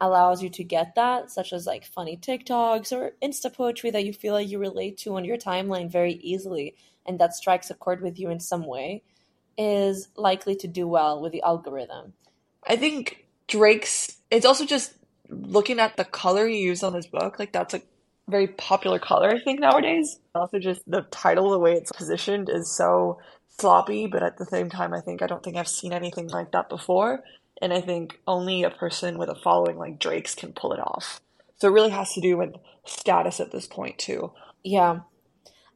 allows 0.00 0.42
you 0.42 0.48
to 0.50 0.64
get 0.64 0.94
that, 0.94 1.30
such 1.30 1.52
as 1.52 1.66
like 1.66 1.84
funny 1.84 2.16
TikToks 2.16 2.92
or 2.92 3.12
Insta 3.22 3.52
poetry 3.52 3.90
that 3.90 4.04
you 4.04 4.12
feel 4.12 4.34
like 4.34 4.48
you 4.48 4.58
relate 4.58 4.98
to 4.98 5.16
on 5.16 5.24
your 5.24 5.36
timeline 5.36 5.90
very 5.90 6.14
easily 6.14 6.74
and 7.06 7.18
that 7.18 7.34
strikes 7.34 7.70
a 7.70 7.74
chord 7.74 8.02
with 8.02 8.18
you 8.18 8.30
in 8.30 8.38
some 8.38 8.66
way, 8.66 9.02
is 9.56 10.08
likely 10.14 10.54
to 10.54 10.68
do 10.68 10.86
well 10.86 11.20
with 11.20 11.32
the 11.32 11.42
algorithm. 11.42 12.12
I 12.66 12.76
think 12.76 13.26
Drake's. 13.48 14.16
It's 14.30 14.46
also 14.46 14.66
just 14.66 14.92
looking 15.30 15.80
at 15.80 15.96
the 15.96 16.04
color 16.04 16.46
he 16.46 16.60
used 16.60 16.84
on 16.84 16.94
his 16.94 17.06
book. 17.06 17.38
Like 17.38 17.52
that's 17.52 17.74
a 17.74 17.82
very 18.28 18.46
popular 18.46 18.98
color, 18.98 19.30
I 19.30 19.40
think 19.40 19.58
nowadays. 19.58 20.20
Also, 20.34 20.58
just 20.58 20.82
the 20.86 21.02
title, 21.10 21.50
the 21.50 21.58
way 21.58 21.72
it's 21.72 21.90
positioned, 21.92 22.50
is 22.50 22.70
so 22.76 23.18
sloppy. 23.58 24.06
But 24.06 24.22
at 24.22 24.36
the 24.36 24.44
same 24.44 24.68
time, 24.68 24.92
I 24.92 25.00
think 25.00 25.22
I 25.22 25.26
don't 25.26 25.42
think 25.42 25.56
I've 25.56 25.66
seen 25.66 25.94
anything 25.94 26.28
like 26.28 26.52
that 26.52 26.68
before. 26.68 27.24
And 27.60 27.72
I 27.72 27.80
think 27.80 28.18
only 28.26 28.62
a 28.62 28.70
person 28.70 29.18
with 29.18 29.28
a 29.28 29.34
following 29.34 29.78
like 29.78 29.98
Drake's 29.98 30.34
can 30.34 30.52
pull 30.52 30.72
it 30.72 30.80
off. 30.80 31.20
So 31.58 31.68
it 31.68 31.72
really 31.72 31.90
has 31.90 32.12
to 32.14 32.20
do 32.20 32.36
with 32.36 32.54
status 32.86 33.40
at 33.40 33.52
this 33.52 33.66
point 33.66 33.98
too. 33.98 34.32
Yeah, 34.62 35.00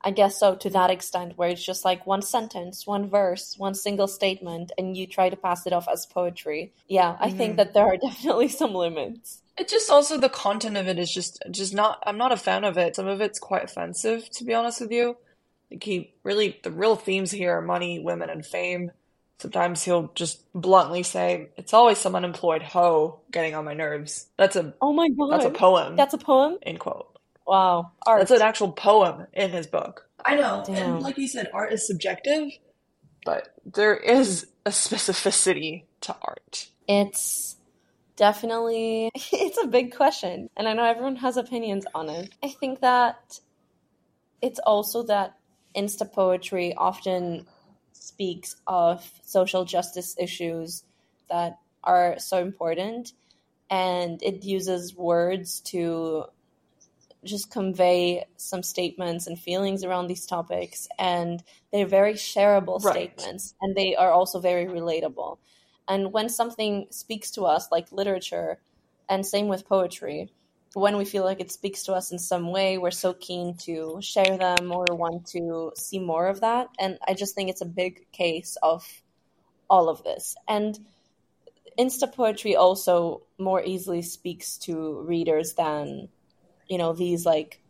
I 0.03 0.11
guess 0.13 0.39
so 0.39 0.57
to 0.57 0.71
that 0.71 0.91
extent, 0.91 1.39
where 1.39 1.51
it's 1.51 1.65
just 1.65 1.85
like 1.85 2.07
one 2.07 2.23
sentence, 2.23 2.87
one 2.87 3.09
verse, 3.11 3.57
one 3.59 3.75
single 3.75 4.09
statement, 4.09 4.73
and 4.79 4.97
you 4.97 5.07
try 5.07 5.31
to 5.31 5.37
pass 5.37 5.67
it 5.67 5.73
off 5.73 5.89
as 5.89 6.07
poetry. 6.07 6.73
Yeah, 6.89 7.17
I 7.21 7.31
think 7.31 7.55
Mhm. 7.55 7.57
that 7.57 7.75
there 7.75 7.87
are 7.87 7.97
definitely 8.09 8.49
some 8.49 8.75
limits. 8.75 9.43
It 9.59 9.69
just 9.69 9.91
also 9.91 10.19
the 10.19 10.29
content 10.29 10.77
of 10.77 10.89
it 10.89 10.99
is 10.99 11.11
just 11.13 11.43
just 11.51 11.75
not 11.75 12.03
I'm 12.07 12.19
not 12.19 12.33
a 12.33 12.37
fan 12.37 12.65
of 12.65 12.79
it. 12.79 12.97
Some 12.97 13.07
of 13.09 13.21
it's 13.21 13.39
quite 13.39 13.65
offensive, 13.65 14.29
to 14.33 14.45
be 14.45 14.55
honest 14.55 14.81
with 14.81 14.91
you. 14.93 15.17
Like 15.71 15.83
he 15.85 16.15
really 16.25 16.61
the 16.63 16.71
real 16.71 16.97
themes 16.97 17.31
here 17.31 17.57
are 17.59 17.63
money, 17.63 17.99
women, 17.99 18.31
and 18.31 18.45
fame. 18.45 18.93
Sometimes 19.43 19.83
he'll 19.83 20.09
just 20.15 20.41
bluntly 20.55 21.03
say, 21.03 21.49
It's 21.57 21.75
always 21.75 21.99
some 21.99 22.15
unemployed 22.15 22.63
hoe 22.63 23.19
getting 23.33 23.57
on 23.57 23.65
my 23.65 23.75
nerves. 23.75 24.29
That's 24.39 24.55
a 24.55 24.73
Oh 24.81 24.93
my 24.93 25.09
god. 25.09 25.33
that's 25.33 25.45
a 25.45 25.51
poem. 25.51 25.97
That's 25.97 26.15
a 26.15 26.19
poem? 26.19 26.59
end 26.63 26.79
quote. 26.79 27.19
Wow. 27.45 27.91
Art. 28.07 28.21
That's 28.21 28.31
an 28.31 28.41
actual 28.41 28.71
poem 28.71 29.27
in 29.33 29.51
his 29.51 29.67
book. 29.67 30.09
I 30.25 30.37
know. 30.37 30.63
Damn. 30.65 30.77
And 30.95 31.03
like 31.03 31.19
you 31.19 31.27
said, 31.27 31.51
art 31.53 31.73
is 31.73 31.85
subjective, 31.89 32.51
but 33.25 33.49
there 33.67 33.97
is 33.97 34.47
a 34.65 34.71
specificity 34.71 35.87
to 36.03 36.15
art. 36.23 36.69
It's 36.87 37.57
definitely 38.15 39.11
it's 39.15 39.59
a 39.61 39.67
big 39.67 39.97
question 39.97 40.49
and 40.57 40.69
I 40.69 40.73
know 40.75 40.85
everyone 40.85 41.17
has 41.17 41.37
opinions 41.37 41.85
on 41.97 42.09
it. 42.09 42.31
I 42.45 42.51
think 42.51 42.79
that 42.83 43.41
it's 44.41 44.61
also 44.61 45.03
that 45.05 45.35
insta 45.77 46.13
poetry 46.13 46.75
often 46.77 47.49
speaks 48.03 48.57
of 48.67 49.09
social 49.25 49.65
justice 49.65 50.17
issues 50.19 50.85
that 51.31 51.59
are 51.85 52.19
so 52.19 52.39
important. 52.39 53.13
And 53.71 54.23
it 54.23 54.45
uses 54.45 54.95
words 54.95 55.61
to 55.73 56.27
just 57.25 57.51
convey 57.51 58.25
some 58.37 58.63
statements 58.63 59.27
and 59.27 59.39
feelings 59.39 59.85
around 59.85 60.09
these 60.09 60.27
topics. 60.27 60.89
And 60.99 61.43
they're 61.73 61.87
very 61.87 62.15
shareable 62.15 62.83
Right. 62.83 63.19
statements 63.19 63.55
and 63.61 63.77
they 63.77 63.95
are 63.95 64.11
also 64.11 64.41
very 64.41 64.67
relatable. 64.67 65.39
And 65.89 66.13
when 66.13 66.29
something 66.29 66.87
speaks 66.91 67.31
to 67.33 67.45
us 67.45 67.71
like 67.71 67.93
literature 67.93 68.61
and 69.09 69.25
same 69.25 69.49
with 69.49 69.69
poetry 69.69 70.33
when 70.75 70.97
we 70.97 71.05
feel 71.05 71.25
like 71.25 71.41
it 71.41 71.53
speaks 71.53 71.85
to 71.85 71.93
us 71.93 72.13
in 72.13 72.19
some 72.19 72.51
way 72.51 72.79
we're 72.79 72.91
so 72.91 73.13
keen 73.13 73.55
to 73.57 73.99
share 74.01 74.39
them 74.39 74.73
or 74.73 74.87
want 74.91 75.27
to 75.27 75.73
see 75.77 75.99
more 75.99 76.29
of 76.29 76.41
that. 76.41 76.69
And 76.79 76.99
i 77.07 77.15
just 77.15 77.35
think 77.35 77.51
it's 77.51 77.61
a 77.61 77.67
big 77.67 78.11
case 78.13 78.57
of 78.63 78.87
all 79.69 79.89
of 79.89 80.03
this. 80.05 80.37
And 80.49 80.79
insta 81.79 82.13
poetry 82.13 82.57
also 82.57 83.23
more 83.39 83.63
easily 83.65 84.03
speaks 84.03 84.59
to 84.59 85.01
readers 85.01 85.55
than 85.55 86.09
you 86.69 86.77
know 86.77 86.93
these 86.93 87.25
like 87.25 87.63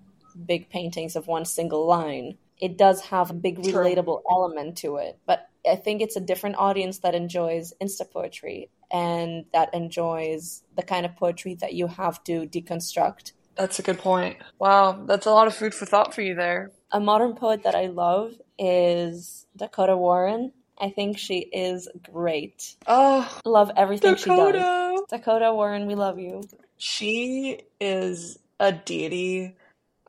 big 0.46 0.68
paintings 0.70 1.16
of 1.16 1.26
one 1.26 1.44
single 1.44 1.86
line. 1.86 2.38
It 2.60 2.78
does 2.78 3.00
have 3.02 3.30
a 3.30 3.34
big 3.34 3.62
True. 3.62 3.72
relatable 3.72 4.22
element 4.30 4.78
to 4.78 4.96
it. 4.96 5.18
But 5.26 5.48
i 5.66 5.76
think 5.76 6.02
it's 6.02 6.16
a 6.16 6.20
different 6.20 6.56
audience 6.56 6.98
that 6.98 7.14
enjoys 7.14 7.72
insta 7.80 8.10
poetry 8.10 8.68
and 8.92 9.44
that 9.52 9.72
enjoys 9.74 10.62
the 10.76 10.82
kind 10.82 11.06
of 11.06 11.16
poetry 11.16 11.54
that 11.56 11.72
you 11.74 11.86
have 11.86 12.22
to 12.24 12.46
deconstruct 12.46 13.32
That's 13.56 13.78
a 13.78 13.82
good 13.82 13.98
point. 13.98 14.36
Wow, 14.58 15.04
that's 15.06 15.26
a 15.26 15.30
lot 15.30 15.46
of 15.46 15.54
food 15.54 15.74
for 15.74 15.86
thought 15.86 16.14
for 16.14 16.22
you 16.22 16.34
there. 16.34 16.70
a 16.92 17.00
modern 17.00 17.34
poet 17.34 17.62
that 17.64 17.74
i 17.74 17.86
love 17.86 18.32
is 18.58 19.46
dakota 19.56 19.96
warren 19.96 20.52
i 20.78 20.88
think 20.90 21.18
she 21.18 21.38
is 21.38 21.88
great 22.12 22.76
Oh, 22.86 23.22
love 23.44 23.70
everything 23.76 24.16
she 24.16 24.30
does 24.30 24.52
Dakota. 24.52 25.02
dakota 25.10 25.54
warren 25.54 25.86
we 25.86 25.94
love 25.94 26.18
you 26.18 26.42
She 26.78 27.60
is 27.80 28.38
a 28.60 28.72
deity. 28.72 29.56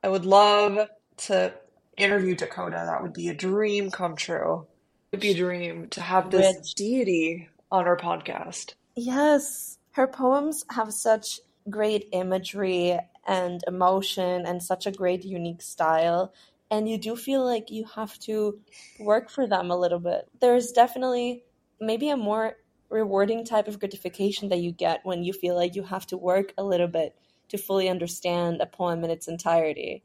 I 0.03 0.09
would 0.09 0.25
love 0.25 0.89
to 1.27 1.53
interview 1.97 2.35
Dakota. 2.35 2.83
That 2.85 3.01
would 3.01 3.13
be 3.13 3.29
a 3.29 3.33
dream 3.33 3.89
come 3.91 4.15
true. 4.15 4.65
It 5.11 5.15
would 5.17 5.21
be 5.21 5.31
a 5.31 5.35
dream 5.45 5.87
to 5.89 6.01
have 6.01 6.29
this 6.31 6.55
Rich. 6.57 6.73
deity 6.75 7.49
on 7.73 7.87
our 7.87 7.97
podcast. 7.97 8.75
Yes, 8.95 9.79
her 9.93 10.07
poems 10.07 10.63
have 10.69 10.93
such 10.93 11.41
great 11.69 12.07
imagery 12.11 12.99
and 13.27 13.63
emotion 13.67 14.45
and 14.45 14.61
such 14.61 14.85
a 14.85 14.91
great 14.91 15.25
unique 15.25 15.63
style. 15.63 16.31
And 16.69 16.87
you 16.87 16.97
do 16.99 17.15
feel 17.15 17.43
like 17.43 17.71
you 17.71 17.85
have 17.95 18.17
to 18.19 18.59
work 18.99 19.29
for 19.29 19.47
them 19.47 19.71
a 19.71 19.77
little 19.77 19.99
bit. 19.99 20.29
There's 20.39 20.71
definitely 20.71 21.43
maybe 21.81 22.09
a 22.09 22.17
more 22.17 22.57
rewarding 22.89 23.43
type 23.43 23.67
of 23.67 23.79
gratification 23.79 24.49
that 24.49 24.59
you 24.59 24.71
get 24.71 24.99
when 25.03 25.23
you 25.23 25.33
feel 25.33 25.55
like 25.55 25.75
you 25.75 25.83
have 25.83 26.05
to 26.07 26.17
work 26.17 26.53
a 26.57 26.63
little 26.63 26.87
bit 26.87 27.15
to 27.49 27.57
fully 27.57 27.89
understand 27.89 28.61
a 28.61 28.67
poem 28.67 29.03
in 29.03 29.09
its 29.09 29.27
entirety. 29.27 30.03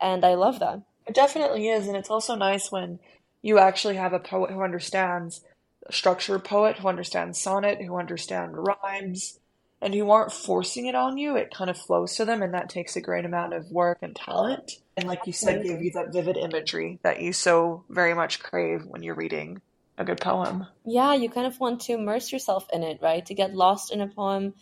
And 0.00 0.24
I 0.24 0.34
love 0.34 0.58
that. 0.58 0.82
It 1.06 1.14
definitely 1.14 1.68
is, 1.68 1.86
and 1.86 1.96
it's 1.96 2.10
also 2.10 2.34
nice 2.34 2.72
when 2.72 2.98
you 3.42 3.58
actually 3.58 3.96
have 3.96 4.12
a 4.12 4.18
poet 4.18 4.50
who 4.50 4.62
understands 4.62 5.42
structure 5.90 6.38
poet, 6.38 6.78
who 6.78 6.88
understands 6.88 7.40
sonnet, 7.40 7.82
who 7.82 7.96
understands 7.96 8.56
rhymes, 8.56 9.38
and 9.80 9.94
who 9.94 10.10
aren't 10.10 10.32
forcing 10.32 10.86
it 10.86 10.94
on 10.94 11.18
you. 11.18 11.36
It 11.36 11.52
kind 11.54 11.70
of 11.70 11.76
flows 11.76 12.16
to 12.16 12.24
them, 12.24 12.42
and 12.42 12.54
that 12.54 12.68
takes 12.68 12.96
a 12.96 13.00
great 13.00 13.24
amount 13.24 13.52
of 13.52 13.70
work 13.70 13.98
and 14.02 14.16
talent. 14.16 14.72
And 14.96 15.06
like 15.06 15.26
you 15.26 15.32
said, 15.32 15.62
give 15.62 15.82
you 15.82 15.90
that 15.92 16.12
vivid 16.12 16.36
imagery 16.36 16.98
that 17.02 17.20
you 17.20 17.32
so 17.32 17.84
very 17.90 18.14
much 18.14 18.40
crave 18.40 18.84
when 18.86 19.02
you're 19.02 19.14
reading 19.14 19.60
a 19.98 20.04
good 20.04 20.20
poem. 20.20 20.66
Yeah, 20.84 21.14
you 21.14 21.28
kind 21.28 21.46
of 21.46 21.58
want 21.60 21.82
to 21.82 21.92
immerse 21.92 22.32
yourself 22.32 22.66
in 22.72 22.82
it, 22.82 22.98
right? 23.02 23.24
To 23.26 23.34
get 23.34 23.54
lost 23.54 23.92
in 23.92 24.00
a 24.00 24.08
poem. 24.08 24.54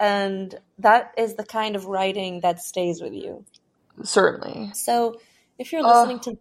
And 0.00 0.54
that 0.78 1.12
is 1.16 1.34
the 1.34 1.44
kind 1.44 1.76
of 1.76 1.86
writing 1.86 2.40
that 2.40 2.60
stays 2.60 3.00
with 3.00 3.12
you. 3.12 3.44
Certainly. 4.02 4.70
So 4.74 5.20
if 5.58 5.72
you're 5.72 5.82
listening 5.82 6.18
uh, 6.18 6.22
to 6.22 6.38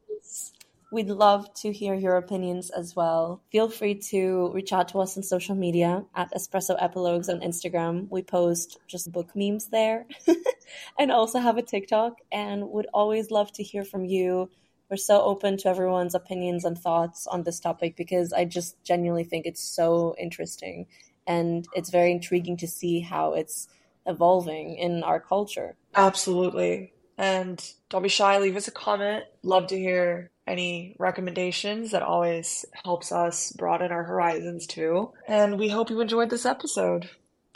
we'd 0.91 1.09
love 1.09 1.53
to 1.53 1.71
hear 1.71 1.93
your 1.93 2.15
opinions 2.15 2.69
as 2.69 2.95
well. 2.95 3.41
Feel 3.51 3.69
free 3.69 3.95
to 3.95 4.51
reach 4.53 4.71
out 4.71 4.87
to 4.89 4.99
us 4.99 5.17
on 5.17 5.23
social 5.23 5.55
media 5.55 6.05
at 6.15 6.31
Espresso 6.33 6.81
Epilogues 6.81 7.29
on 7.29 7.41
Instagram. 7.41 8.07
We 8.09 8.21
post 8.21 8.79
just 8.87 9.11
book 9.11 9.35
memes 9.35 9.67
there 9.67 10.05
and 10.99 11.11
also 11.11 11.39
have 11.39 11.57
a 11.57 11.61
TikTok 11.61 12.19
and 12.31 12.69
would 12.69 12.87
always 12.93 13.31
love 13.31 13.51
to 13.53 13.63
hear 13.63 13.83
from 13.83 14.05
you. 14.05 14.49
We're 14.89 14.97
so 14.97 15.21
open 15.21 15.57
to 15.57 15.69
everyone's 15.69 16.15
opinions 16.15 16.63
and 16.63 16.77
thoughts 16.77 17.27
on 17.27 17.43
this 17.43 17.59
topic 17.59 17.97
because 17.97 18.31
I 18.31 18.45
just 18.45 18.81
genuinely 18.83 19.25
think 19.25 19.45
it's 19.45 19.61
so 19.61 20.15
interesting 20.17 20.87
and 21.25 21.67
it's 21.75 21.89
very 21.89 22.11
intriguing 22.11 22.55
to 22.57 22.67
see 22.67 23.01
how 23.01 23.33
it's 23.33 23.67
evolving 24.05 24.75
in 24.75 25.03
our 25.03 25.19
culture. 25.19 25.75
Absolutely. 25.93 26.93
And 27.17 27.61
don't 27.89 28.03
be 28.03 28.09
shy, 28.09 28.37
leave 28.39 28.55
us 28.55 28.69
a 28.69 28.71
comment. 28.71 29.25
Love 29.43 29.67
to 29.67 29.77
hear 29.77 30.31
any 30.47 30.95
recommendations. 30.97 31.91
That 31.91 32.03
always 32.03 32.65
helps 32.83 33.11
us 33.11 33.51
broaden 33.51 33.91
our 33.91 34.03
horizons 34.03 34.65
too. 34.67 35.11
And 35.27 35.59
we 35.59 35.69
hope 35.69 35.89
you 35.89 35.99
enjoyed 36.01 36.29
this 36.29 36.45
episode. 36.45 37.09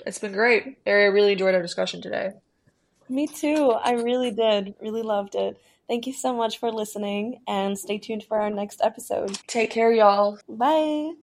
It's 0.06 0.19
been 0.19 0.34
great. 0.34 0.77
Ari, 0.86 1.04
I 1.04 1.08
really 1.08 1.34
enjoyed 1.34 1.56
our 1.56 1.62
discussion 1.62 2.01
today. 2.01 2.32
Me 3.10 3.27
too. 3.27 3.71
I 3.71 3.93
really 3.93 4.32
did. 4.32 4.75
Really 4.82 5.04
loved 5.04 5.36
it. 5.36 5.60
Thank 5.88 6.08
you 6.08 6.13
so 6.13 6.34
much 6.34 6.60
for 6.60 6.71
listening 6.71 7.41
and 7.47 7.77
stay 7.77 7.97
tuned 7.97 8.23
for 8.23 8.39
our 8.39 8.49
next 8.49 8.80
episode. 8.82 9.38
Take 9.47 9.71
care, 9.71 9.91
y'all. 9.91 10.39
Bye. 10.47 11.12